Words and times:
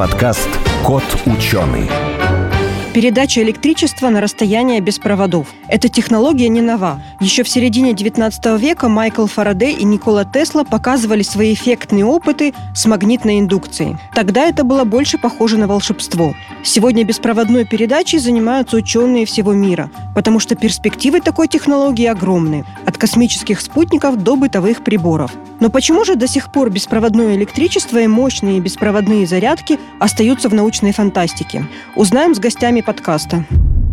подкаст 0.00 0.48
«Кот 0.82 1.04
ученый». 1.26 2.19
Передача 2.92 3.40
электричества 3.40 4.08
на 4.08 4.20
расстояние 4.20 4.80
без 4.80 4.98
проводов. 4.98 5.46
Эта 5.68 5.88
технология 5.88 6.48
не 6.48 6.60
нова. 6.60 7.00
Еще 7.20 7.44
в 7.44 7.48
середине 7.48 7.92
19 7.92 8.60
века 8.60 8.88
Майкл 8.88 9.26
Фарадей 9.26 9.74
и 9.74 9.84
Никола 9.84 10.24
Тесла 10.24 10.64
показывали 10.64 11.22
свои 11.22 11.54
эффектные 11.54 12.04
опыты 12.04 12.52
с 12.74 12.86
магнитной 12.86 13.38
индукцией. 13.38 13.96
Тогда 14.12 14.44
это 14.46 14.64
было 14.64 14.82
больше 14.82 15.18
похоже 15.18 15.56
на 15.56 15.68
волшебство. 15.68 16.34
Сегодня 16.64 17.04
беспроводной 17.04 17.64
передачей 17.64 18.18
занимаются 18.18 18.76
ученые 18.76 19.24
всего 19.24 19.52
мира, 19.52 19.88
потому 20.12 20.40
что 20.40 20.56
перспективы 20.56 21.20
такой 21.20 21.46
технологии 21.46 22.06
огромны. 22.06 22.64
От 22.86 22.98
космических 22.98 23.60
спутников 23.60 24.20
до 24.20 24.34
бытовых 24.34 24.82
приборов. 24.82 25.30
Но 25.60 25.70
почему 25.70 26.04
же 26.04 26.16
до 26.16 26.26
сих 26.26 26.50
пор 26.50 26.70
беспроводное 26.70 27.36
электричество 27.36 27.98
и 27.98 28.08
мощные 28.08 28.60
беспроводные 28.60 29.28
зарядки 29.28 29.78
остаются 30.00 30.48
в 30.48 30.54
научной 30.54 30.92
фантастике? 30.92 31.66
Узнаем 31.94 32.34
с 32.34 32.40
гостями 32.40 32.79
гостями 32.80 32.82
подкаста. 32.82 33.44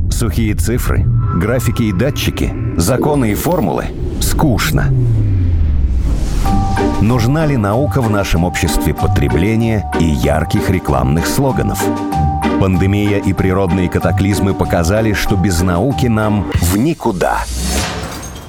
Сухие 0.09 0.55
цифры, 0.55 1.05
графики 1.35 1.83
и 1.83 1.93
датчики, 1.93 2.53
законы 2.77 3.31
и 3.31 3.35
формулы– 3.35 3.85
скучно. 4.21 4.93
Нужна 7.01 7.45
ли 7.45 7.57
наука 7.57 8.01
в 8.01 8.09
нашем 8.09 8.43
обществе 8.43 8.93
потребления 8.93 9.89
и 9.99 10.05
ярких 10.05 10.69
рекламных 10.69 11.27
слоганов? 11.27 11.83
Пандемия 12.59 13.19
и 13.19 13.33
природные 13.33 13.89
катаклизмы 13.89 14.53
показали, 14.53 15.13
что 15.13 15.35
без 15.35 15.61
науки 15.61 16.07
нам 16.07 16.45
в 16.61 16.77
никуда. 16.77 17.43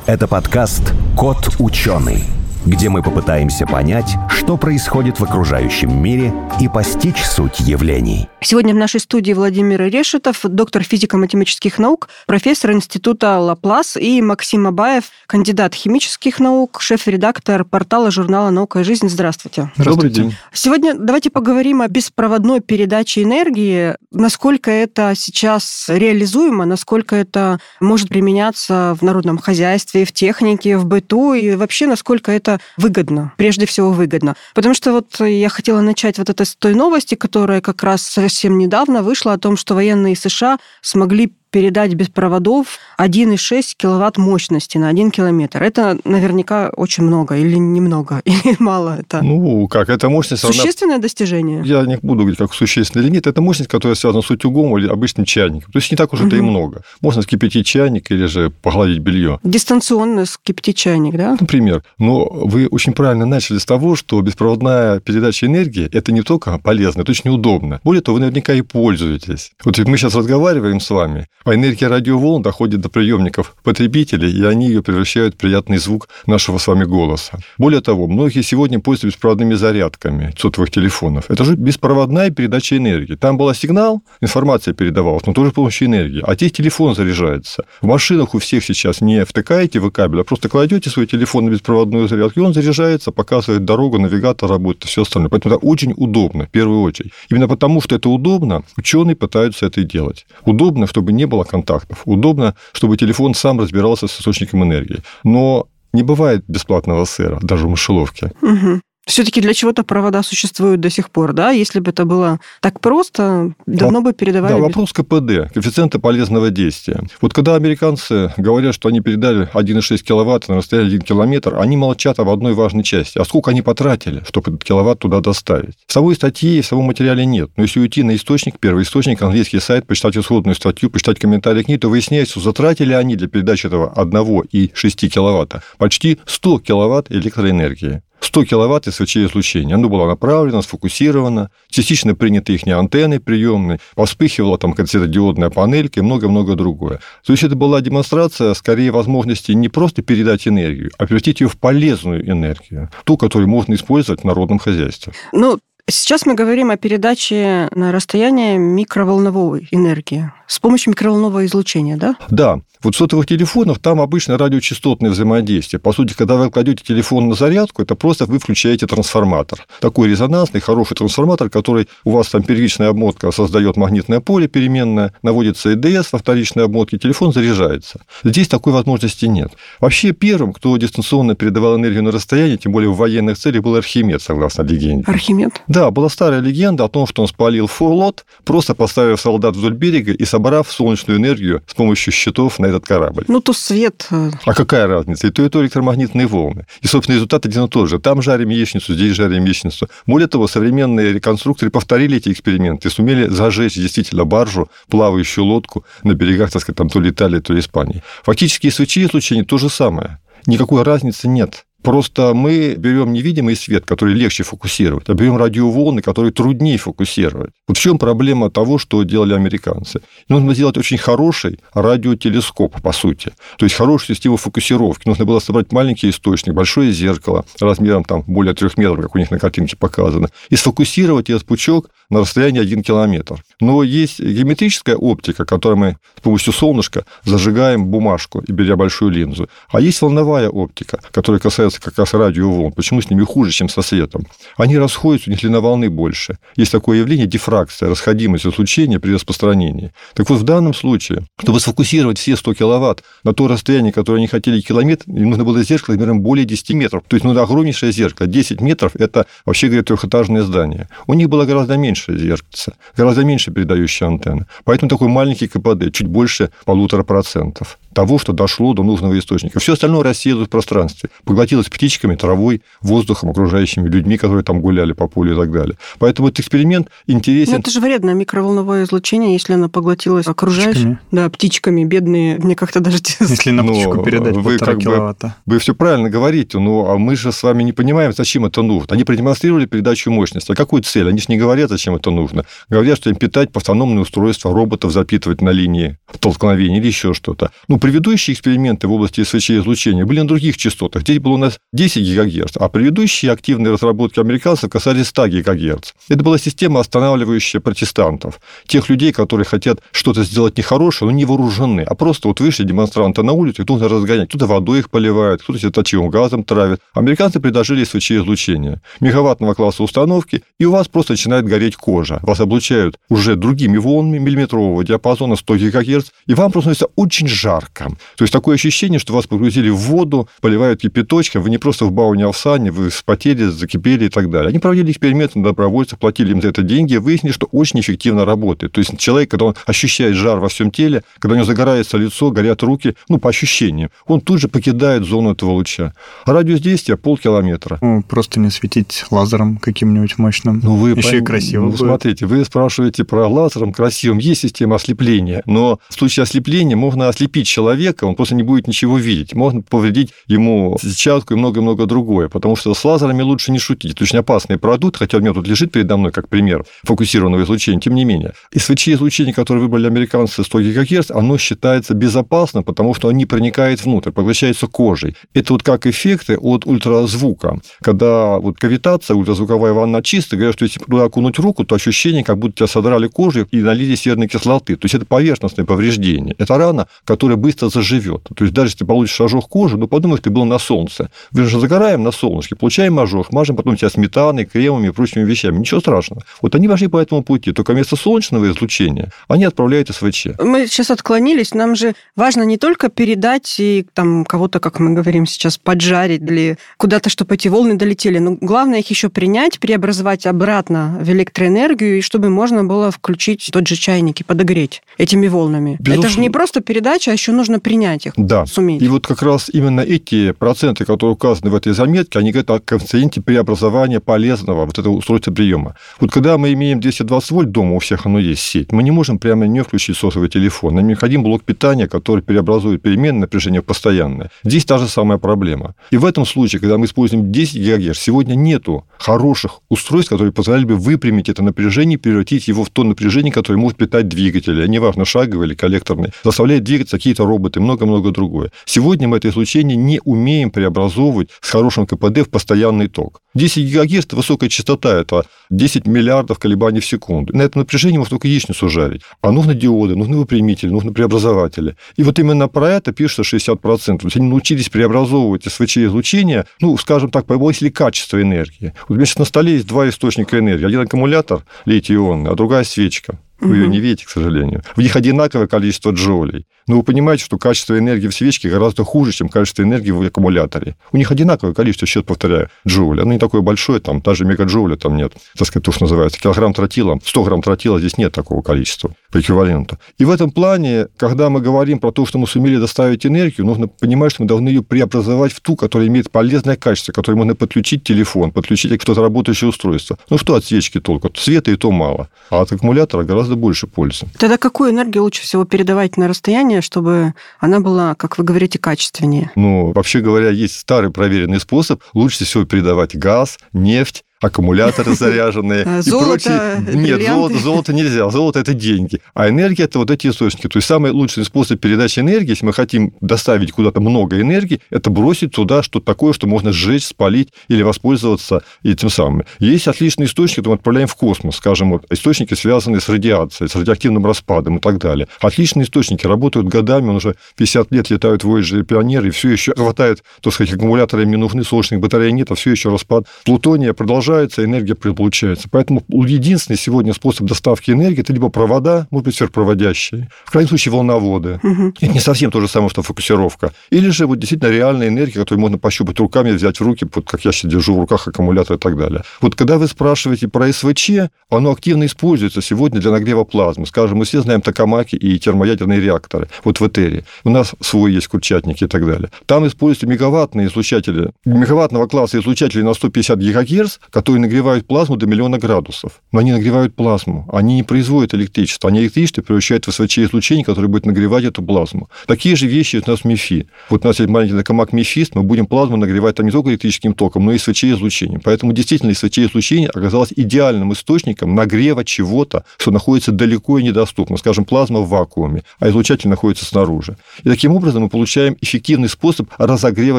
Это 0.06 0.26
подкаст 0.26 0.94
«Кот 1.16 1.56
ученый», 1.58 2.24
где 2.68 2.90
мы 2.90 3.02
попытаемся 3.02 3.66
понять, 3.66 4.16
что 4.28 4.58
происходит 4.58 5.18
в 5.18 5.24
окружающем 5.24 6.02
мире 6.02 6.34
и 6.60 6.68
постичь 6.68 7.24
суть 7.24 7.60
явлений. 7.60 8.28
Сегодня 8.42 8.74
в 8.74 8.76
нашей 8.76 9.00
студии 9.00 9.32
Владимир 9.32 9.80
Решетов, 9.82 10.40
доктор 10.44 10.82
физико-математических 10.82 11.78
наук, 11.78 12.10
профессор 12.26 12.72
Института 12.72 13.38
Лаплас 13.38 13.96
и 13.96 14.20
Максим 14.20 14.66
Абаев, 14.66 15.04
кандидат 15.26 15.74
химических 15.74 16.40
наук, 16.40 16.80
шеф-редактор 16.80 17.64
портала 17.64 18.10
журнала 18.10 18.50
«Наука 18.50 18.80
и 18.80 18.84
жизнь». 18.84 19.08
Здравствуйте. 19.08 19.70
Здравствуйте. 19.76 19.90
Добрый 19.90 20.10
день. 20.10 20.36
Сегодня 20.52 20.94
давайте 20.94 21.30
поговорим 21.30 21.80
о 21.80 21.88
беспроводной 21.88 22.60
передаче 22.60 23.22
энергии, 23.22 23.94
насколько 24.12 24.70
это 24.70 25.14
сейчас 25.16 25.86
реализуемо, 25.88 26.66
насколько 26.66 27.16
это 27.16 27.60
может 27.80 28.10
применяться 28.10 28.94
в 29.00 29.02
народном 29.02 29.38
хозяйстве, 29.38 30.04
в 30.04 30.12
технике, 30.12 30.76
в 30.76 30.84
быту, 30.84 31.32
и 31.32 31.54
вообще 31.54 31.86
насколько 31.86 32.30
это 32.30 32.57
выгодно, 32.76 33.32
прежде 33.36 33.66
всего 33.66 33.90
выгодно. 33.92 34.34
Потому 34.54 34.74
что 34.74 34.92
вот 34.92 35.20
я 35.20 35.48
хотела 35.48 35.80
начать 35.80 36.18
вот 36.18 36.30
это 36.30 36.44
с 36.44 36.54
той 36.54 36.74
новости, 36.74 37.14
которая 37.14 37.60
как 37.60 37.82
раз 37.82 38.02
совсем 38.02 38.58
недавно 38.58 39.02
вышла 39.02 39.32
о 39.32 39.38
том, 39.38 39.56
что 39.56 39.74
военные 39.74 40.16
США 40.16 40.58
смогли 40.82 41.32
передать 41.50 41.94
без 41.94 42.08
проводов 42.08 42.78
1,6 42.98 43.74
киловатт 43.76 44.16
мощности 44.18 44.78
на 44.78 44.88
1 44.88 45.10
километр. 45.10 45.62
Это 45.62 45.98
наверняка 46.04 46.70
очень 46.76 47.04
много 47.04 47.36
или 47.36 47.56
немного, 47.56 48.20
или 48.24 48.56
мало 48.58 48.98
это. 49.00 49.22
Ну, 49.22 49.68
как, 49.68 49.88
это 49.88 50.08
мощность... 50.08 50.42
Существенное 50.42 50.94
равна... 50.96 51.02
достижение? 51.02 51.62
Я 51.64 51.82
не 51.82 51.96
буду 51.96 52.20
говорить, 52.20 52.38
как 52.38 52.54
существенно 52.54 53.02
или 53.02 53.10
нет. 53.10 53.26
Это 53.26 53.40
мощность, 53.40 53.70
которая 53.70 53.94
связана 53.94 54.22
с 54.22 54.30
утюгом 54.30 54.76
или 54.78 54.88
обычным 54.88 55.24
чайником. 55.24 55.72
То 55.72 55.78
есть 55.78 55.90
не 55.90 55.96
так 55.96 56.12
уж 56.12 56.20
угу. 56.20 56.28
это 56.28 56.36
и 56.36 56.40
много. 56.40 56.82
Можно 57.00 57.22
скипятить 57.22 57.66
чайник 57.66 58.10
или 58.10 58.26
же 58.26 58.50
погладить 58.50 58.98
белье. 58.98 59.38
Дистанционно 59.42 60.26
скипятить 60.26 60.76
чайник, 60.76 61.16
да? 61.16 61.36
Например. 61.40 61.82
Но 61.98 62.26
вы 62.26 62.66
очень 62.68 62.92
правильно 62.92 63.26
начали 63.26 63.58
с 63.58 63.64
того, 63.64 63.96
что 63.96 64.20
беспроводная 64.20 65.00
передача 65.00 65.46
энергии– 65.46 65.88
это 65.92 66.12
не 66.12 66.22
только 66.22 66.58
полезно, 66.58 67.02
это 67.02 67.12
очень 67.12 67.30
удобно. 67.30 67.80
Более 67.84 68.02
того, 68.02 68.16
вы 68.16 68.20
наверняка 68.20 68.54
и 68.54 68.62
пользуетесь. 68.62 69.52
Вот 69.64 69.78
мы 69.78 69.96
сейчас 69.96 70.14
разговариваем 70.14 70.80
с 70.80 70.90
вами, 70.90 71.26
а 71.48 71.54
энергия 71.54 71.88
радиоволн 71.88 72.42
доходит 72.42 72.80
до 72.80 72.88
приемников 72.88 73.56
потребителей, 73.62 74.30
и 74.30 74.44
они 74.44 74.68
ее 74.68 74.82
превращают 74.82 75.34
в 75.34 75.38
приятный 75.38 75.78
звук 75.78 76.08
нашего 76.26 76.58
с 76.58 76.66
вами 76.66 76.84
голоса. 76.84 77.38
Более 77.56 77.80
того, 77.80 78.06
многие 78.06 78.42
сегодня 78.42 78.80
пользуются 78.80 79.16
беспроводными 79.16 79.54
зарядками 79.54 80.34
сотовых 80.38 80.70
телефонов. 80.70 81.30
Это 81.30 81.44
же 81.44 81.54
беспроводная 81.54 82.30
передача 82.30 82.76
энергии. 82.76 83.14
Там 83.14 83.38
был 83.38 83.52
сигнал, 83.54 84.02
информация 84.20 84.74
передавалась, 84.74 85.24
но 85.26 85.32
тоже 85.32 85.50
с 85.50 85.54
помощью 85.54 85.88
энергии. 85.88 86.22
А 86.22 86.34
здесь 86.34 86.52
телефон 86.52 86.94
заряжается. 86.94 87.64
В 87.80 87.86
машинах 87.86 88.34
у 88.34 88.38
всех 88.38 88.64
сейчас 88.64 89.00
не 89.00 89.24
втыкаете 89.24 89.80
вы 89.80 89.90
кабель, 89.90 90.20
а 90.20 90.24
просто 90.24 90.48
кладете 90.48 90.90
свой 90.90 91.06
телефон 91.06 91.46
на 91.46 91.50
беспроводную 91.50 92.08
зарядку, 92.08 92.40
и 92.40 92.42
он 92.42 92.52
заряжается, 92.52 93.10
показывает 93.10 93.64
дорогу, 93.64 93.98
навигатор 93.98 94.50
работает, 94.50 94.84
все 94.84 95.02
остальное. 95.02 95.30
Поэтому 95.30 95.54
это 95.54 95.66
очень 95.66 95.94
удобно, 95.96 96.44
в 96.44 96.50
первую 96.50 96.82
очередь. 96.82 97.12
Именно 97.30 97.48
потому, 97.48 97.80
что 97.80 97.96
это 97.96 98.10
удобно, 98.10 98.64
ученые 98.76 99.16
пытаются 99.16 99.66
это 99.66 99.82
делать. 99.82 100.26
Удобно, 100.44 100.86
чтобы 100.86 101.12
не 101.12 101.26
было 101.26 101.37
контактов. 101.44 102.02
Удобно, 102.04 102.54
чтобы 102.72 102.96
телефон 102.96 103.34
сам 103.34 103.60
разбирался 103.60 104.06
с 104.08 104.18
источником 104.18 104.64
энергии. 104.64 105.02
Но 105.24 105.68
не 105.92 106.02
бывает 106.02 106.44
бесплатного 106.48 107.04
сыра, 107.04 107.38
даже 107.42 107.66
в 107.66 107.70
мышеловке. 107.70 108.32
Угу. 108.42 108.80
Все-таки 109.08 109.40
для 109.40 109.54
чего-то 109.54 109.84
провода 109.84 110.22
существуют 110.22 110.80
до 110.80 110.90
сих 110.90 111.10
пор, 111.10 111.32
да? 111.32 111.50
Если 111.50 111.80
бы 111.80 111.90
это 111.90 112.04
было 112.04 112.40
так 112.60 112.78
просто, 112.80 113.54
давно 113.66 114.02
бы 114.02 114.12
передавали. 114.12 114.52
Да, 114.52 114.58
вопрос 114.58 114.92
КПД, 114.92 115.50
коэффициента 115.52 115.98
полезного 115.98 116.50
действия. 116.50 117.00
Вот 117.22 117.32
когда 117.32 117.54
американцы 117.54 118.32
говорят, 118.36 118.74
что 118.74 118.90
они 118.90 119.00
передали 119.00 119.48
1,6 119.54 120.02
киловатт 120.02 120.48
на 120.48 120.56
расстояние 120.56 120.96
1 120.96 121.00
километр, 121.00 121.56
они 121.58 121.78
молчат 121.78 122.18
об 122.18 122.28
одной 122.28 122.52
важной 122.52 122.84
части. 122.84 123.18
А 123.18 123.24
сколько 123.24 123.50
они 123.50 123.62
потратили, 123.62 124.22
чтобы 124.28 124.50
этот 124.50 124.64
киловатт 124.64 124.98
туда 124.98 125.20
доставить? 125.20 125.76
В 125.86 125.92
самой 125.92 126.14
статье 126.14 126.58
и 126.58 126.60
в 126.60 126.66
самом 126.66 126.84
материале 126.84 127.24
нет. 127.24 127.50
Но 127.56 127.62
если 127.62 127.80
уйти 127.80 128.02
на 128.02 128.14
источник, 128.14 128.58
первый 128.58 128.82
источник, 128.82 129.22
английский 129.22 129.60
сайт, 129.60 129.86
почитать 129.86 130.18
исходную 130.18 130.54
статью, 130.54 130.90
почитать 130.90 131.18
комментарии 131.18 131.62
к 131.62 131.68
ней, 131.68 131.78
то 131.78 131.88
выясняется, 131.88 132.32
что 132.32 132.40
затратили 132.40 132.92
они 132.92 133.16
для 133.16 133.28
передачи 133.28 133.66
этого 133.68 133.90
1,6 133.96 135.08
киловатта 135.08 135.62
почти 135.78 136.18
100 136.26 136.58
киловатт 136.58 137.10
электроэнергии. 137.10 138.02
100 138.20 138.44
киловатт 138.44 138.86
СВЧ-излучения. 138.86 139.74
Оно 139.74 139.88
было 139.88 140.06
направлено, 140.06 140.62
сфокусировано, 140.62 141.50
частично 141.68 142.14
приняты 142.14 142.54
их 142.54 142.66
антенны 142.66 143.20
приемные, 143.20 143.80
вспыхивала 143.96 144.58
там 144.58 144.72
какая-то 144.72 145.06
диодная 145.06 145.50
панелька 145.50 146.00
и 146.00 146.02
много-много 146.02 146.54
другое. 146.54 147.00
То 147.24 147.32
есть 147.32 147.42
это 147.42 147.56
была 147.56 147.80
демонстрация, 147.80 148.54
скорее, 148.54 148.90
возможности 148.90 149.52
не 149.52 149.68
просто 149.68 150.02
передать 150.02 150.46
энергию, 150.48 150.90
а 150.98 151.06
превратить 151.06 151.40
ее 151.40 151.48
в 151.48 151.58
полезную 151.58 152.28
энергию, 152.28 152.90
ту, 153.04 153.16
которую 153.16 153.48
можно 153.48 153.74
использовать 153.74 154.22
в 154.22 154.24
народном 154.24 154.58
хозяйстве. 154.58 155.12
Ну, 155.32 155.58
Сейчас 155.90 156.26
мы 156.26 156.34
говорим 156.34 156.70
о 156.70 156.76
передаче 156.76 157.70
на 157.74 157.92
расстояние 157.92 158.58
микроволновой 158.58 159.68
энергии 159.70 160.30
с 160.48 160.58
помощью 160.58 160.90
микроволнового 160.90 161.46
излучения, 161.46 161.96
да? 161.96 162.16
Да. 162.30 162.60
Вот 162.82 162.94
в 162.94 162.98
сотовых 162.98 163.26
телефонах 163.26 163.80
там 163.80 164.00
обычно 164.00 164.38
радиочастотное 164.38 165.10
взаимодействие. 165.10 165.80
По 165.80 165.92
сути, 165.92 166.14
когда 166.14 166.36
вы 166.36 166.48
кладете 166.50 166.84
телефон 166.84 167.28
на 167.28 167.34
зарядку, 167.34 167.82
это 167.82 167.96
просто 167.96 168.26
вы 168.26 168.38
включаете 168.38 168.86
трансформатор. 168.86 169.66
Такой 169.80 170.08
резонансный, 170.08 170.60
хороший 170.60 170.94
трансформатор, 170.94 171.50
который 171.50 171.88
у 172.04 172.12
вас 172.12 172.28
там 172.28 172.42
первичная 172.44 172.90
обмотка 172.90 173.32
создает 173.32 173.76
магнитное 173.76 174.20
поле 174.20 174.46
переменное, 174.46 175.12
наводится 175.22 175.74
ЭДС 175.74 176.12
во 176.12 176.18
вторичной 176.20 176.64
обмотке, 176.64 176.98
телефон 176.98 177.32
заряжается. 177.32 178.00
Здесь 178.22 178.46
такой 178.46 178.72
возможности 178.72 179.26
нет. 179.26 179.52
Вообще 179.80 180.12
первым, 180.12 180.52
кто 180.52 180.76
дистанционно 180.76 181.34
передавал 181.34 181.76
энергию 181.76 182.04
на 182.04 182.12
расстояние, 182.12 182.58
тем 182.58 182.70
более 182.70 182.90
в 182.90 182.96
военных 182.96 183.38
целях, 183.38 183.62
был 183.62 183.74
Архимед, 183.74 184.22
согласно 184.22 184.62
легенде. 184.62 185.04
Архимед? 185.06 185.62
Да, 185.66 185.90
была 185.90 186.08
старая 186.08 186.40
легенда 186.40 186.84
о 186.84 186.88
том, 186.88 187.08
что 187.08 187.22
он 187.22 187.28
спалил 187.28 187.66
флот, 187.66 188.24
просто 188.44 188.74
поставив 188.74 189.20
солдат 189.20 189.56
вдоль 189.56 189.74
берега 189.74 190.12
и 190.12 190.24
собрав 190.38 190.70
солнечную 190.70 191.18
энергию 191.18 191.62
с 191.66 191.74
помощью 191.74 192.12
щитов 192.12 192.60
на 192.60 192.66
этот 192.66 192.86
корабль. 192.86 193.24
Ну, 193.26 193.40
то 193.40 193.52
свет. 193.52 194.06
Э. 194.12 194.30
А 194.44 194.54
какая 194.54 194.86
разница? 194.86 195.26
И 195.26 195.30
то, 195.30 195.44
и 195.44 195.48
то 195.48 195.60
электромагнитные 195.60 196.28
волны. 196.28 196.64
И, 196.80 196.86
собственно, 196.86 197.16
результат 197.16 197.44
один 197.44 197.64
и 197.64 197.68
тот 197.68 197.88
же. 197.88 197.98
Там 197.98 198.22
жарим 198.22 198.50
яичницу, 198.50 198.94
здесь 198.94 199.16
жарим 199.16 199.44
яичницу. 199.44 199.88
Более 200.06 200.28
того, 200.28 200.46
современные 200.46 201.12
реконструкторы 201.12 201.72
повторили 201.72 202.18
эти 202.18 202.30
эксперименты 202.30 202.86
и 202.86 202.90
сумели 202.90 203.26
зажечь 203.28 203.74
действительно 203.74 204.24
баржу, 204.24 204.70
плавающую 204.88 205.44
лодку 205.44 205.84
на 206.04 206.14
берегах, 206.14 206.52
так 206.52 206.62
сказать, 206.62 206.76
там 206.76 206.88
то 206.88 207.00
ли 207.00 207.10
Италии, 207.10 207.40
то 207.40 207.52
ли 207.52 207.58
Испании. 207.58 208.04
Фактически 208.22 208.70
СВЧ 208.70 208.98
излучение 208.98 209.44
то 209.44 209.58
же 209.58 209.68
самое. 209.68 210.20
Никакой 210.46 210.84
разницы 210.84 211.26
нет. 211.26 211.64
Просто 211.82 212.34
мы 212.34 212.74
берем 212.76 213.12
невидимый 213.12 213.54
свет, 213.54 213.84
который 213.86 214.14
легче 214.14 214.42
фокусировать, 214.42 215.08
а 215.08 215.14
берем 215.14 215.36
радиоволны, 215.36 216.02
которые 216.02 216.32
труднее 216.32 216.76
фокусировать. 216.76 217.52
Вот 217.68 217.76
в 217.76 217.80
чем 217.80 217.98
проблема 217.98 218.50
того, 218.50 218.78
что 218.78 219.02
делали 219.04 219.34
американцы. 219.34 220.00
Нужно 220.28 220.54
сделать 220.54 220.76
очень 220.76 220.98
хороший 220.98 221.60
радиотелескоп, 221.72 222.82
по 222.82 222.92
сути. 222.92 223.32
То 223.58 223.64
есть 223.64 223.76
хорошую 223.76 224.16
систему 224.16 224.36
фокусировки. 224.36 225.06
Нужно 225.06 225.24
было 225.24 225.38
собрать 225.38 225.70
маленький 225.72 226.10
источник, 226.10 226.54
большое 226.54 226.92
зеркало 226.92 227.44
размером 227.60 228.04
там 228.04 228.22
более 228.26 228.54
трех 228.54 228.76
метров, 228.76 229.02
как 229.02 229.14
у 229.14 229.18
них 229.18 229.30
на 229.30 229.38
картинке 229.38 229.76
показано, 229.76 230.30
и 230.50 230.56
сфокусировать 230.56 231.30
этот 231.30 231.46
пучок 231.46 231.90
на 232.10 232.20
расстоянии 232.20 232.60
1 232.60 232.82
километр. 232.82 233.42
Но 233.60 233.82
есть 233.82 234.20
геометрическая 234.20 234.96
оптика, 234.96 235.44
которой 235.44 235.74
мы 235.74 235.96
с 236.16 236.20
помощью 236.20 236.52
солнышка 236.52 237.04
зажигаем 237.24 237.86
бумажку 237.86 238.40
и 238.40 238.52
беря 238.52 238.76
большую 238.76 239.10
линзу. 239.10 239.48
А 239.68 239.80
есть 239.80 240.00
волновая 240.00 240.48
оптика, 240.48 241.00
которая 241.10 241.40
касается 241.40 241.80
как 241.80 241.98
раз 241.98 242.14
радиоволн. 242.14 242.72
Почему 242.72 243.02
с 243.02 243.10
ними 243.10 243.24
хуже, 243.24 243.52
чем 243.52 243.68
со 243.68 243.82
светом? 243.82 244.26
Они 244.56 244.78
расходятся, 244.78 245.30
у 245.30 245.32
них 245.32 245.40
длина 245.40 245.60
волны 245.60 245.90
больше. 245.90 246.38
Есть 246.56 246.72
такое 246.72 246.98
явление 246.98 247.26
дифракция, 247.26 247.88
расходимость 247.88 248.46
излучения 248.46 248.98
при 248.98 249.12
распространении. 249.12 249.92
Так 250.14 250.30
вот, 250.30 250.40
в 250.40 250.44
данном 250.44 250.74
случае, 250.74 251.24
чтобы 251.40 251.60
сфокусировать 251.60 252.18
все 252.18 252.36
100 252.36 252.54
киловатт 252.54 253.04
на 253.24 253.32
то 253.32 253.48
расстояние, 253.48 253.92
которое 253.92 254.18
они 254.18 254.26
хотели 254.26 254.60
километр, 254.60 255.04
им 255.08 255.30
нужно 255.30 255.44
было 255.44 255.62
зеркало 255.62 255.96
размером 255.98 256.20
более 256.20 256.44
10 256.44 256.70
метров. 256.70 257.02
То 257.08 257.16
есть, 257.16 257.24
ну, 257.24 257.38
огромнейшее 257.38 257.92
зеркало. 257.92 258.28
10 258.28 258.60
метров– 258.60 258.92
это, 258.94 259.26
вообще 259.44 259.66
говоря, 259.66 259.82
трехэтажное 259.82 260.42
здание. 260.42 260.88
У 261.06 261.14
них 261.14 261.28
было 261.28 261.44
гораздо 261.44 261.76
меньше 261.76 262.16
зеркальца, 262.16 262.74
гораздо 262.96 263.24
меньше 263.24 263.47
передающая 263.50 264.08
антенна. 264.08 264.46
Поэтому 264.64 264.88
такой 264.88 265.08
маленький 265.08 265.48
КПД, 265.48 265.92
чуть 265.92 266.06
больше 266.06 266.50
полутора 266.64 267.02
процентов 267.02 267.78
того, 267.98 268.18
что 268.18 268.32
дошло 268.32 268.74
до 268.74 268.84
нужного 268.84 269.18
источника. 269.18 269.58
Все 269.58 269.72
остальное 269.72 270.04
рассеялось 270.04 270.46
в 270.46 270.50
пространстве, 270.50 271.10
поглотилось 271.24 271.66
птичками, 271.66 272.14
травой, 272.14 272.62
воздухом, 272.80 273.30
окружающими 273.30 273.88
людьми, 273.88 274.16
которые 274.16 274.44
там 274.44 274.60
гуляли 274.60 274.92
по 274.92 275.08
полю 275.08 275.34
и 275.34 275.36
так 275.36 275.50
далее. 275.50 275.76
Поэтому 275.98 276.28
этот 276.28 276.38
эксперимент 276.38 276.90
интересен. 277.08 277.54
Но 277.54 277.58
это 277.58 277.72
же 277.72 277.80
вредное 277.80 278.14
микроволновое 278.14 278.84
излучение, 278.84 279.32
если 279.32 279.54
оно 279.54 279.68
поглотилось 279.68 280.28
окружающими. 280.28 280.68
Птичками. 280.70 280.98
Да, 281.10 281.28
птичками, 281.28 281.84
бедные, 281.84 282.38
мне 282.38 282.54
как-то 282.54 282.78
даже... 282.78 282.98
Если 283.18 283.50
на 283.50 283.64
птичку 283.64 283.94
но 283.94 284.02
передать 284.04 284.36
вы 284.36 284.58
как 284.58 284.78
бы, 284.78 285.16
Вы 285.44 285.58
все 285.58 285.74
правильно 285.74 286.08
говорите, 286.08 286.60
но 286.60 286.92
а 286.92 286.98
мы 286.98 287.16
же 287.16 287.32
с 287.32 287.42
вами 287.42 287.64
не 287.64 287.72
понимаем, 287.72 288.12
зачем 288.12 288.44
это 288.44 288.62
нужно. 288.62 288.94
Они 288.94 289.02
продемонстрировали 289.02 289.66
передачу 289.66 290.12
мощности. 290.12 290.52
А 290.52 290.54
какую 290.54 290.84
цель? 290.84 291.08
Они 291.08 291.18
же 291.18 291.26
не 291.30 291.36
говорят, 291.36 291.68
зачем 291.68 291.96
это 291.96 292.12
нужно. 292.12 292.44
Говорят, 292.68 292.98
что 292.98 293.10
им 293.10 293.16
питать 293.16 293.48
автономные 293.54 294.02
устройства, 294.02 294.54
роботов 294.54 294.92
запитывать 294.92 295.40
на 295.40 295.50
линии 295.50 295.98
столкновения 296.14 296.78
или 296.78 296.86
еще 296.86 297.12
что-то. 297.12 297.50
Ну, 297.66 297.80
предыдущие 297.88 298.34
эксперименты 298.34 298.86
в 298.86 298.92
области 298.92 299.22
СВЧ-излучения 299.22 300.04
были 300.04 300.20
на 300.20 300.28
других 300.28 300.58
частотах. 300.58 301.02
Здесь 301.02 301.20
было 301.20 301.32
у 301.32 301.36
нас 301.38 301.58
10 301.72 302.04
ГГц, 302.04 302.56
а 302.56 302.68
предыдущие 302.68 303.32
активные 303.32 303.72
разработки 303.72 304.20
американцев 304.20 304.68
касались 304.68 305.06
100 305.06 305.28
ГГц. 305.28 305.92
Это 306.10 306.22
была 306.22 306.36
система, 306.36 306.80
останавливающая 306.80 307.60
протестантов. 307.60 308.40
Тех 308.66 308.90
людей, 308.90 309.12
которые 309.12 309.46
хотят 309.46 309.80
что-то 309.90 310.22
сделать 310.24 310.58
нехорошее, 310.58 311.10
но 311.10 311.16
не 311.16 311.24
вооружены, 311.24 311.80
а 311.80 311.94
просто 311.94 312.28
вот 312.28 312.40
вышли 312.40 312.64
демонстранты 312.64 313.22
на 313.22 313.32
улицу, 313.32 313.62
их 313.62 313.68
нужно 313.70 313.88
разгонять. 313.88 314.28
Кто-то 314.28 314.46
водой 314.46 314.80
их 314.80 314.90
поливает, 314.90 315.40
кто-то 315.40 315.58
себя 315.58 315.70
точивым 315.70 316.10
газом 316.10 316.44
травит. 316.44 316.80
Американцы 316.92 317.40
предложили 317.40 317.84
СВЧ-излучение. 317.84 318.82
Мегаваттного 319.00 319.54
класса 319.54 319.82
установки, 319.82 320.42
и 320.58 320.66
у 320.66 320.72
вас 320.72 320.88
просто 320.88 321.14
начинает 321.14 321.46
гореть 321.46 321.76
кожа. 321.76 322.18
Вас 322.20 322.38
облучают 322.40 322.98
уже 323.08 323.34
другими 323.34 323.78
волнами 323.78 324.18
миллиметрового 324.18 324.84
диапазона 324.84 325.36
100 325.36 325.54
ГГц, 325.54 326.10
и 326.26 326.34
вам 326.34 326.52
просто 326.52 326.74
становится 326.74 326.88
очень 326.96 327.28
жарко. 327.28 327.77
То 327.86 328.22
есть 328.24 328.32
такое 328.32 328.54
ощущение, 328.56 328.98
что 328.98 329.12
вас 329.14 329.26
погрузили 329.26 329.68
в 329.70 329.76
воду, 329.76 330.28
поливают 330.40 330.80
кипяточком, 330.80 331.42
вы 331.42 331.50
не 331.50 331.58
просто 331.58 331.84
в 331.84 331.92
бауне, 331.92 332.26
а 332.26 332.32
в 332.32 332.36
сане, 332.36 332.70
вы 332.70 332.90
вспотели, 332.90 333.44
закипели 333.44 334.06
и 334.06 334.08
так 334.08 334.30
далее. 334.30 334.48
Они 334.50 334.58
проводили 334.58 334.90
эксперименты 334.90 335.38
на 335.38 335.44
добровольцев, 335.44 335.98
платили 335.98 336.32
им 336.32 336.42
за 336.42 336.48
это 336.48 336.62
деньги, 336.62 336.94
и 336.94 336.98
выяснили, 336.98 337.32
что 337.32 337.46
очень 337.52 337.80
эффективно 337.80 338.24
работает. 338.24 338.72
То 338.72 338.80
есть 338.80 338.98
человек, 338.98 339.30
когда 339.30 339.46
он 339.46 339.54
ощущает 339.66 340.14
жар 340.14 340.38
во 340.38 340.48
всем 340.48 340.70
теле, 340.70 341.02
когда 341.18 341.34
у 341.34 341.36
него 341.36 341.46
загорается 341.46 341.96
лицо, 341.96 342.30
горят 342.30 342.62
руки, 342.62 342.94
ну, 343.08 343.18
по 343.18 343.30
ощущениям, 343.30 343.90
он 344.06 344.20
тут 344.20 344.40
же 344.40 344.48
покидает 344.48 345.04
зону 345.04 345.32
этого 345.32 345.50
луча. 345.50 345.94
А 346.24 346.32
радиус 346.32 346.60
действия 346.60 346.96
полкилометра. 346.96 347.78
Ну, 347.82 348.02
просто 348.02 348.40
не 348.40 348.50
светить 348.50 349.04
лазером 349.10 349.56
каким-нибудь 349.58 350.18
мощным. 350.18 350.60
Ну, 350.62 350.76
вы 350.76 350.90
Еще 350.90 351.10
пойм... 351.10 351.22
и 351.22 351.26
красиво 351.26 351.64
Ну, 351.64 351.70
будет. 351.70 351.80
смотрите, 351.80 352.26
вы 352.26 352.44
спрашиваете 352.44 353.04
про 353.04 353.26
лазером 353.28 353.72
красивым. 353.72 354.18
Есть 354.18 354.42
система 354.42 354.76
ослепления, 354.76 355.42
но 355.46 355.78
в 355.88 355.94
случае 355.94 356.22
ослепления 356.22 356.76
можно 356.76 357.08
ослепить 357.08 357.46
человека, 357.58 358.04
он 358.04 358.14
просто 358.14 358.36
не 358.36 358.44
будет 358.44 358.68
ничего 358.68 358.98
видеть. 358.98 359.34
Можно 359.34 359.62
повредить 359.62 360.12
ему 360.28 360.78
сетчатку 360.80 361.34
и 361.34 361.36
много-много 361.36 361.86
другое, 361.86 362.28
потому 362.28 362.54
что 362.54 362.72
с 362.72 362.84
лазерами 362.84 363.22
лучше 363.22 363.50
не 363.50 363.58
шутить. 363.58 363.92
Это 363.92 364.04
очень 364.04 364.18
опасный 364.18 364.58
продукт, 364.58 364.96
хотя 364.96 365.18
у 365.18 365.20
меня 365.20 365.32
тут 365.32 365.48
лежит 365.48 365.72
передо 365.72 365.96
мной 365.96 366.12
как 366.12 366.28
пример 366.28 366.64
фокусированного 366.84 367.42
излучения, 367.42 367.80
тем 367.80 367.94
не 367.96 368.04
менее. 368.04 368.32
СВЧ-излучение, 368.56 369.34
которое 369.34 369.58
выбрали 369.60 369.88
американцы 369.88 370.44
100 370.44 370.58
ГГц, 370.58 371.10
оно 371.10 371.36
считается 371.36 371.94
безопасным, 371.94 372.62
потому 372.62 372.94
что 372.94 373.08
оно 373.08 373.18
не 373.18 373.26
проникает 373.26 373.84
внутрь, 373.84 374.12
поглощается 374.12 374.68
кожей. 374.68 375.16
Это 375.34 375.52
вот 375.52 375.64
как 375.64 375.86
эффекты 375.86 376.36
от 376.38 376.64
ультразвука. 376.64 377.58
Когда 377.82 378.38
вот 378.38 378.56
кавитация, 378.58 379.16
ультразвуковая 379.16 379.72
ванна 379.72 380.00
чистая, 380.02 380.38
говорят, 380.38 380.54
что 380.54 380.64
если 380.64 380.78
туда 380.78 381.04
окунуть 381.04 381.38
руку, 381.40 381.64
то 381.64 381.74
ощущение, 381.74 382.22
как 382.22 382.38
будто 382.38 382.58
тебя 382.58 382.66
содрали 382.68 383.08
кожу 383.08 383.48
и 383.50 383.60
налили 383.60 383.96
серной 383.96 384.28
кислоты. 384.28 384.76
То 384.76 384.84
есть 384.84 384.94
это 384.94 385.06
поверхностное 385.06 385.66
повреждение. 385.66 386.36
Это 386.38 386.56
рана, 386.56 386.86
которая 387.04 387.36
быстро 387.48 387.70
заживет. 387.70 388.24
То 388.36 388.44
есть 388.44 388.52
даже 388.52 388.68
если 388.68 388.78
ты 388.80 388.84
получишь 388.84 389.18
ожог 389.22 389.48
кожи, 389.48 389.78
ну 389.78 389.88
подумай, 389.88 390.18
ты 390.18 390.28
был 390.28 390.44
на 390.44 390.58
солнце. 390.58 391.10
Мы 391.32 391.44
же 391.44 391.58
загораем 391.58 392.02
на 392.02 392.12
солнышке, 392.12 392.56
получаем 392.56 392.98
ожог, 392.98 393.32
мажем 393.32 393.56
потом 393.56 393.74
тебя 393.74 393.88
сметаной, 393.88 394.44
кремами 394.44 394.88
и 394.88 394.90
прочими 394.90 395.24
вещами. 395.24 395.58
Ничего 395.58 395.80
страшного. 395.80 396.22
Вот 396.42 396.54
они 396.54 396.68
пошли 396.68 396.88
по 396.88 396.98
этому 396.98 397.22
пути. 397.22 397.52
Только 397.52 397.72
вместо 397.72 397.96
солнечного 397.96 398.50
излучения 398.50 399.12
они 399.28 399.44
отправляют 399.44 399.88
СВЧ. 399.88 400.26
Мы 400.38 400.66
сейчас 400.66 400.90
отклонились. 400.90 401.54
Нам 401.54 401.74
же 401.74 401.94
важно 402.16 402.42
не 402.42 402.58
только 402.58 402.90
передать 402.90 403.56
и 403.58 403.86
там 403.94 404.26
кого-то, 404.26 404.60
как 404.60 404.78
мы 404.78 404.92
говорим 404.92 405.24
сейчас, 405.24 405.56
поджарить 405.56 406.20
или 406.20 406.58
куда-то, 406.76 407.08
чтобы 407.08 407.34
эти 407.36 407.48
волны 407.48 407.76
долетели. 407.76 408.18
Но 408.18 408.36
главное 408.38 408.80
их 408.80 408.90
еще 408.90 409.08
принять, 409.08 409.58
преобразовать 409.58 410.26
обратно 410.26 410.98
в 411.00 411.08
электроэнергию, 411.08 411.98
и 411.98 412.00
чтобы 412.02 412.28
можно 412.28 412.64
было 412.64 412.90
включить 412.90 413.48
тот 413.50 413.66
же 413.66 413.76
чайник 413.76 414.20
и 414.20 414.24
подогреть 414.24 414.82
этими 414.98 415.28
волнами. 415.28 415.76
Безусловно. 415.78 416.06
Это 416.06 416.14
же 416.14 416.20
не 416.20 416.28
просто 416.28 416.60
передача, 416.60 417.10
а 417.10 417.14
еще 417.14 417.32
нужно 417.38 417.60
принять 417.60 418.04
их. 418.06 418.12
Да. 418.16 418.44
Суметь. 418.44 418.82
И 418.82 418.88
вот 418.88 419.06
как 419.06 419.22
раз 419.22 419.48
именно 419.50 419.80
эти 419.80 420.32
проценты, 420.32 420.84
которые 420.84 421.14
указаны 421.14 421.50
в 421.50 421.54
этой 421.54 421.72
заметке, 421.72 422.18
они 422.18 422.32
говорят 422.32 422.50
о 422.50 422.58
коэффициенте 422.58 423.22
преобразования 423.22 424.00
полезного 424.00 424.66
вот 424.66 424.78
этого 424.78 424.94
устройства 424.94 425.32
приема. 425.32 425.76
Вот 426.00 426.10
когда 426.10 426.36
мы 426.36 426.52
имеем 426.52 426.80
220 426.80 427.30
вольт 427.30 427.50
дома, 427.50 427.76
у 427.76 427.78
всех 427.78 428.06
оно 428.06 428.18
есть 428.18 428.42
сеть, 428.42 428.72
мы 428.72 428.82
не 428.82 428.90
можем 428.90 429.18
прямо 429.18 429.46
на 429.46 429.48
нее 429.48 429.62
включить 429.62 429.96
сотовый 429.96 430.28
телефон. 430.28 430.74
Нам 430.74 430.86
необходим 430.86 431.22
блок 431.22 431.44
питания, 431.44 431.86
который 431.86 432.22
преобразует 432.22 432.82
переменное 432.82 433.20
напряжение 433.22 433.60
в 433.60 433.64
постоянное. 433.64 434.30
Здесь 434.44 434.64
та 434.64 434.78
же 434.78 434.88
самая 434.88 435.18
проблема. 435.18 435.74
И 435.90 435.96
в 435.96 436.04
этом 436.04 436.26
случае, 436.26 436.60
когда 436.60 436.76
мы 436.76 436.86
используем 436.86 437.32
10 437.32 437.62
ГГц, 437.62 437.98
сегодня 437.98 438.34
нету 438.34 438.84
хороших 438.98 439.60
устройств, 439.68 440.10
которые 440.10 440.32
позволяли 440.32 440.64
бы 440.64 440.76
выпрямить 440.76 441.28
это 441.28 441.42
напряжение 441.42 441.94
и 441.94 442.00
превратить 442.00 442.48
его 442.48 442.64
в 442.64 442.70
то 442.70 442.82
напряжение, 442.82 443.32
которое 443.32 443.58
может 443.58 443.78
питать 443.78 444.08
двигатели, 444.08 444.66
неважно, 444.66 445.04
шаговый 445.04 445.46
или 445.46 445.54
коллекторный, 445.54 446.10
заставляет 446.24 446.64
двигаться 446.64 446.96
какие-то 446.96 447.24
роботы, 447.28 447.60
много-много 447.60 448.10
другое. 448.10 448.50
Сегодня 448.64 449.06
мы 449.06 449.18
это 449.18 449.28
излучение 449.28 449.76
не 449.76 450.00
умеем 450.04 450.50
преобразовывать 450.50 451.30
с 451.40 451.50
хорошим 451.50 451.86
КПД 451.86 452.20
в 452.20 452.30
постоянный 452.30 452.88
ток. 452.88 453.20
10 453.34 453.72
ГГц– 453.72 454.04
это 454.06 454.16
высокая 454.16 454.48
частота, 454.48 454.98
это 454.98 455.24
10 455.50 455.86
миллиардов 455.86 456.38
колебаний 456.38 456.80
в 456.80 456.86
секунду. 456.86 457.36
На 457.36 457.42
это 457.42 457.58
напряжение 457.58 457.98
можно 457.98 458.10
только 458.10 458.28
яичницу 458.28 458.68
жарить. 458.68 459.02
А 459.22 459.30
нужны 459.30 459.54
диоды, 459.54 459.94
нужны 459.94 460.16
выпрямители, 460.16 460.70
нужны 460.70 460.92
преобразователи. 460.92 461.76
И 461.96 462.02
вот 462.02 462.18
именно 462.18 462.48
про 462.48 462.70
это 462.70 462.92
пишется 462.92 463.22
60%. 463.36 463.98
То 463.98 464.06
есть 464.06 464.16
они 464.16 464.28
научились 464.28 464.68
преобразовывать 464.68 465.44
СВЧ-излучение, 465.44 466.46
ну, 466.60 466.76
скажем 466.78 467.10
так, 467.10 467.26
повысили 467.26 467.68
качество 467.68 468.20
энергии. 468.20 468.72
Вот 468.88 468.94
у 468.94 468.94
меня 468.94 469.06
сейчас 469.06 469.18
на 469.18 469.24
столе 469.24 469.54
есть 469.54 469.66
два 469.66 469.88
источника 469.88 470.38
энергии. 470.38 470.66
Один 470.66 470.80
аккумулятор 470.80 471.44
литий-ионный, 471.66 472.30
а 472.30 472.34
другая 472.34 472.64
свечка. 472.64 473.18
Вы 473.40 473.56
ее 473.56 473.68
не 473.68 473.80
видите, 473.80 474.06
к 474.06 474.10
сожалению. 474.10 474.62
В 474.74 474.80
них 474.80 474.96
одинаковое 474.96 475.46
количество 475.46 475.90
джоулей. 475.90 476.46
Но 476.66 476.76
вы 476.76 476.82
понимаете, 476.82 477.24
что 477.24 477.38
качество 477.38 477.78
энергии 477.78 478.08
в 478.08 478.14
свечке 478.14 478.50
гораздо 478.50 478.84
хуже, 478.84 479.12
чем 479.12 479.28
качество 479.28 479.62
энергии 479.62 479.90
в 479.90 480.02
аккумуляторе. 480.02 480.76
У 480.92 480.96
них 480.96 481.10
одинаковое 481.10 481.54
количество, 481.54 481.86
сейчас 481.86 482.04
повторяю, 482.04 482.50
джоулей. 482.66 483.02
Оно 483.02 483.12
не 483.12 483.18
такое 483.18 483.40
большое, 483.40 483.80
там 483.80 484.00
даже 484.02 484.24
мегаджоуля 484.24 484.76
там 484.76 484.96
нет. 484.96 485.14
Так 485.36 485.48
сказать, 485.48 485.64
то, 485.64 485.72
что 485.72 485.84
называется. 485.84 486.20
Килограмм 486.20 486.52
тротила, 486.52 486.98
100 487.02 487.24
грамм 487.24 487.42
тротила, 487.42 487.78
здесь 487.78 487.96
нет 487.96 488.12
такого 488.12 488.42
количества 488.42 488.90
по 489.10 489.20
эквиваленту. 489.20 489.78
И 489.96 490.04
в 490.04 490.10
этом 490.10 490.30
плане, 490.30 490.88
когда 490.96 491.30
мы 491.30 491.40
говорим 491.40 491.78
про 491.78 491.90
то, 491.90 492.04
что 492.04 492.18
мы 492.18 492.26
сумели 492.26 492.56
доставить 492.56 493.06
энергию, 493.06 493.46
нужно 493.46 493.68
понимать, 493.68 494.12
что 494.12 494.22
мы 494.22 494.28
должны 494.28 494.48
ее 494.48 494.62
преобразовать 494.62 495.32
в 495.32 495.40
ту, 495.40 495.56
которая 495.56 495.88
имеет 495.88 496.10
полезное 496.10 496.56
качество, 496.56 496.92
которой 496.92 497.14
можно 497.14 497.34
подключить 497.34 497.82
телефон, 497.84 498.30
подключить 498.30 498.76
кто-то 498.78 499.00
работающее 499.00 499.48
устройство. 499.48 499.98
Ну 500.10 500.18
что 500.18 500.34
от 500.34 500.44
свечки 500.44 500.80
толку? 500.80 501.10
Света 501.14 501.50
и 501.50 501.56
то 501.56 501.70
мало. 501.70 502.08
А 502.30 502.42
от 502.42 502.52
аккумулятора 502.52 503.04
гораздо 503.04 503.27
больше 503.36 503.66
пользы. 503.66 504.06
Тогда 504.18 504.38
какую 504.38 504.70
энергию 504.70 505.02
лучше 505.02 505.22
всего 505.22 505.44
передавать 505.44 505.96
на 505.96 506.08
расстояние, 506.08 506.60
чтобы 506.60 507.14
она 507.38 507.60
была, 507.60 507.94
как 507.94 508.18
вы 508.18 508.24
говорите, 508.24 508.58
качественнее? 508.58 509.30
Ну, 509.34 509.72
вообще 509.72 510.00
говоря, 510.00 510.30
есть 510.30 510.58
старый 510.58 510.90
проверенный 510.90 511.40
способ. 511.40 511.82
Лучше 511.94 512.24
всего 512.24 512.44
передавать 512.44 512.96
газ, 512.96 513.38
нефть, 513.52 514.04
аккумуляторы 514.20 514.94
заряженные. 514.98 515.64
А, 515.64 515.82
золото, 515.82 516.62
Нет, 516.72 517.06
золото, 517.06 517.38
золото 517.38 517.72
нельзя. 517.72 518.08
Золото– 518.10 518.38
это 518.40 518.54
деньги. 518.54 519.00
А 519.14 519.28
энергия– 519.28 519.62
это 519.64 519.78
вот 519.78 519.90
эти 519.90 520.08
источники. 520.08 520.48
То 520.48 520.58
есть 520.58 520.68
самый 520.68 520.90
лучший 520.90 521.24
способ 521.24 521.60
передачи 521.60 522.00
энергии, 522.00 522.30
если 522.30 522.46
мы 522.46 522.52
хотим 522.52 522.94
доставить 523.00 523.52
куда-то 523.52 523.80
много 523.80 524.20
энергии, 524.20 524.60
это 524.70 524.90
бросить 524.90 525.32
туда 525.32 525.62
что-то 525.62 525.86
такое, 525.86 526.12
что 526.12 526.26
можно 526.26 526.52
сжечь, 526.52 526.86
спалить 526.86 527.32
или 527.48 527.62
воспользоваться 527.62 528.42
этим 528.62 528.90
самым. 528.90 529.24
Есть 529.38 529.68
отличные 529.68 530.06
источники, 530.06 530.46
мы 530.46 530.54
отправляем 530.54 530.88
в 530.88 530.94
космос, 530.94 531.36
скажем, 531.36 531.70
вот, 531.70 531.84
источники, 531.90 532.34
связанные 532.34 532.80
с 532.80 532.88
радиацией, 532.88 533.48
с 533.48 533.54
радиоактивным 533.54 534.04
распадом 534.04 534.58
и 534.58 534.60
так 534.60 534.78
далее. 534.78 535.08
Отличные 535.20 535.64
источники, 535.64 536.06
работают 536.06 536.48
годами, 536.48 536.88
он 536.88 536.96
уже 536.96 537.16
50 537.36 537.70
лет 537.72 537.90
летают 537.90 538.24
Voyager 538.24 538.60
и 538.60 538.62
пионеры, 538.62 539.08
и 539.08 539.10
все 539.10 539.30
еще 539.30 539.52
хватает, 539.54 540.02
так 540.22 540.32
сказать, 540.32 540.54
аккумуляторы 540.54 541.02
им 541.02 541.10
не 541.10 541.16
нужны, 541.16 541.44
солнечных 541.44 541.80
батарей 541.80 542.12
нет, 542.12 542.30
а 542.30 542.34
все 542.34 542.50
еще 542.50 542.70
распад 542.70 543.06
плутония 543.24 543.72
продолжается, 543.72 544.07
энергия 544.08 544.74
получается. 544.74 545.48
Поэтому 545.50 545.84
единственный 545.88 546.56
сегодня 546.56 546.92
способ 546.92 547.26
доставки 547.26 547.70
энергии– 547.70 548.00
это 548.02 548.12
либо 548.12 548.28
провода, 548.28 548.86
может 548.90 549.06
быть, 549.06 549.16
сверхпроводящие, 549.16 550.08
в 550.24 550.30
крайнем 550.30 550.48
случае 550.48 550.72
волноводы. 550.72 551.40
Угу. 551.42 551.74
Это 551.80 551.92
не 551.92 552.00
совсем 552.00 552.30
то 552.30 552.40
же 552.40 552.48
самое, 552.48 552.70
что 552.70 552.82
фокусировка. 552.82 553.52
Или 553.70 553.90
же 553.90 554.06
вот 554.06 554.18
действительно 554.18 554.50
реальная 554.50 554.88
энергия, 554.88 555.20
которую 555.20 555.40
можно 555.40 555.58
пощупать 555.58 555.98
руками, 555.98 556.32
взять 556.32 556.60
в 556.60 556.62
руки, 556.62 556.86
вот 556.94 557.08
как 557.08 557.24
я 557.24 557.32
сейчас 557.32 557.50
держу 557.50 557.74
в 557.74 557.80
руках 557.80 558.08
аккумулятор 558.08 558.56
и 558.56 558.58
так 558.58 558.76
далее. 558.76 559.02
Вот 559.20 559.34
когда 559.34 559.58
вы 559.58 559.68
спрашиваете 559.68 560.28
про 560.28 560.52
СВЧ, 560.52 560.90
оно 561.30 561.52
активно 561.52 561.86
используется 561.86 562.42
сегодня 562.42 562.80
для 562.80 562.90
нагрева 562.90 563.24
плазмы. 563.24 563.66
Скажем, 563.66 563.98
мы 563.98 564.04
все 564.04 564.20
знаем 564.22 564.40
токамаки 564.40 564.96
и 564.96 565.18
термоядерные 565.18 565.80
реакторы. 565.80 566.28
Вот 566.44 566.60
в 566.60 566.66
Этере. 566.66 567.04
У 567.24 567.30
нас 567.30 567.54
свой 567.60 567.92
есть 567.92 568.08
курчатники 568.08 568.64
и 568.64 568.66
так 568.66 568.86
далее. 568.86 569.10
Там 569.26 569.46
используются 569.46 569.86
мегаваттные 569.86 570.48
излучатели, 570.48 571.10
мегаваттного 571.24 571.86
класса 571.86 572.18
излучатели 572.18 572.62
на 572.62 572.74
150 572.74 573.18
ГГц, 573.18 573.78
которые 573.98 574.22
нагревают 574.22 574.64
плазму 574.64 574.96
до 574.96 575.08
миллиона 575.08 575.38
градусов. 575.38 576.02
Но 576.12 576.20
они 576.20 576.30
нагревают 576.30 576.76
плазму. 576.76 577.28
Они 577.32 577.56
не 577.56 577.64
производят 577.64 578.14
электричество. 578.14 578.70
Они 578.70 578.78
электричество 578.78 579.22
превращают 579.22 579.66
в 579.66 579.72
СВЧ-излучение, 579.72 580.44
которое 580.44 580.68
будет 580.68 580.86
нагревать 580.86 581.24
эту 581.24 581.42
плазму. 581.42 581.88
Такие 582.06 582.36
же 582.36 582.46
вещи 582.46 582.76
у 582.76 582.88
нас 582.88 583.00
в 583.00 583.04
МИФИ. 583.06 583.48
Вот 583.70 583.84
у 583.84 583.88
нас 583.88 583.98
есть 583.98 584.08
маленький 584.08 584.36
токамак 584.36 584.72
МИФИСТ, 584.72 585.16
мы 585.16 585.24
будем 585.24 585.46
плазму 585.46 585.76
нагревать 585.78 586.14
там 586.14 586.26
не 586.26 586.30
только 586.30 586.50
электрическим 586.50 586.94
током, 586.94 587.24
но 587.24 587.32
и 587.32 587.38
СВЧ-излучением. 587.38 588.20
Поэтому 588.22 588.52
действительно 588.52 588.94
СВЧ-излучение 588.94 589.68
оказалось 589.68 590.12
идеальным 590.14 590.72
источником 590.74 591.34
нагрева 591.34 591.84
чего-то, 591.84 592.44
что 592.56 592.70
находится 592.70 593.10
далеко 593.10 593.58
и 593.58 593.64
недоступно. 593.64 594.16
Скажем, 594.16 594.44
плазма 594.44 594.78
в 594.78 594.88
вакууме, 594.90 595.42
а 595.58 595.70
излучатель 595.70 596.08
находится 596.08 596.44
снаружи. 596.44 596.96
И 597.24 597.28
таким 597.28 597.52
образом 597.52 597.82
мы 597.82 597.88
получаем 597.88 598.36
эффективный 598.40 598.88
способ 598.88 599.28
разогрева 599.38 599.98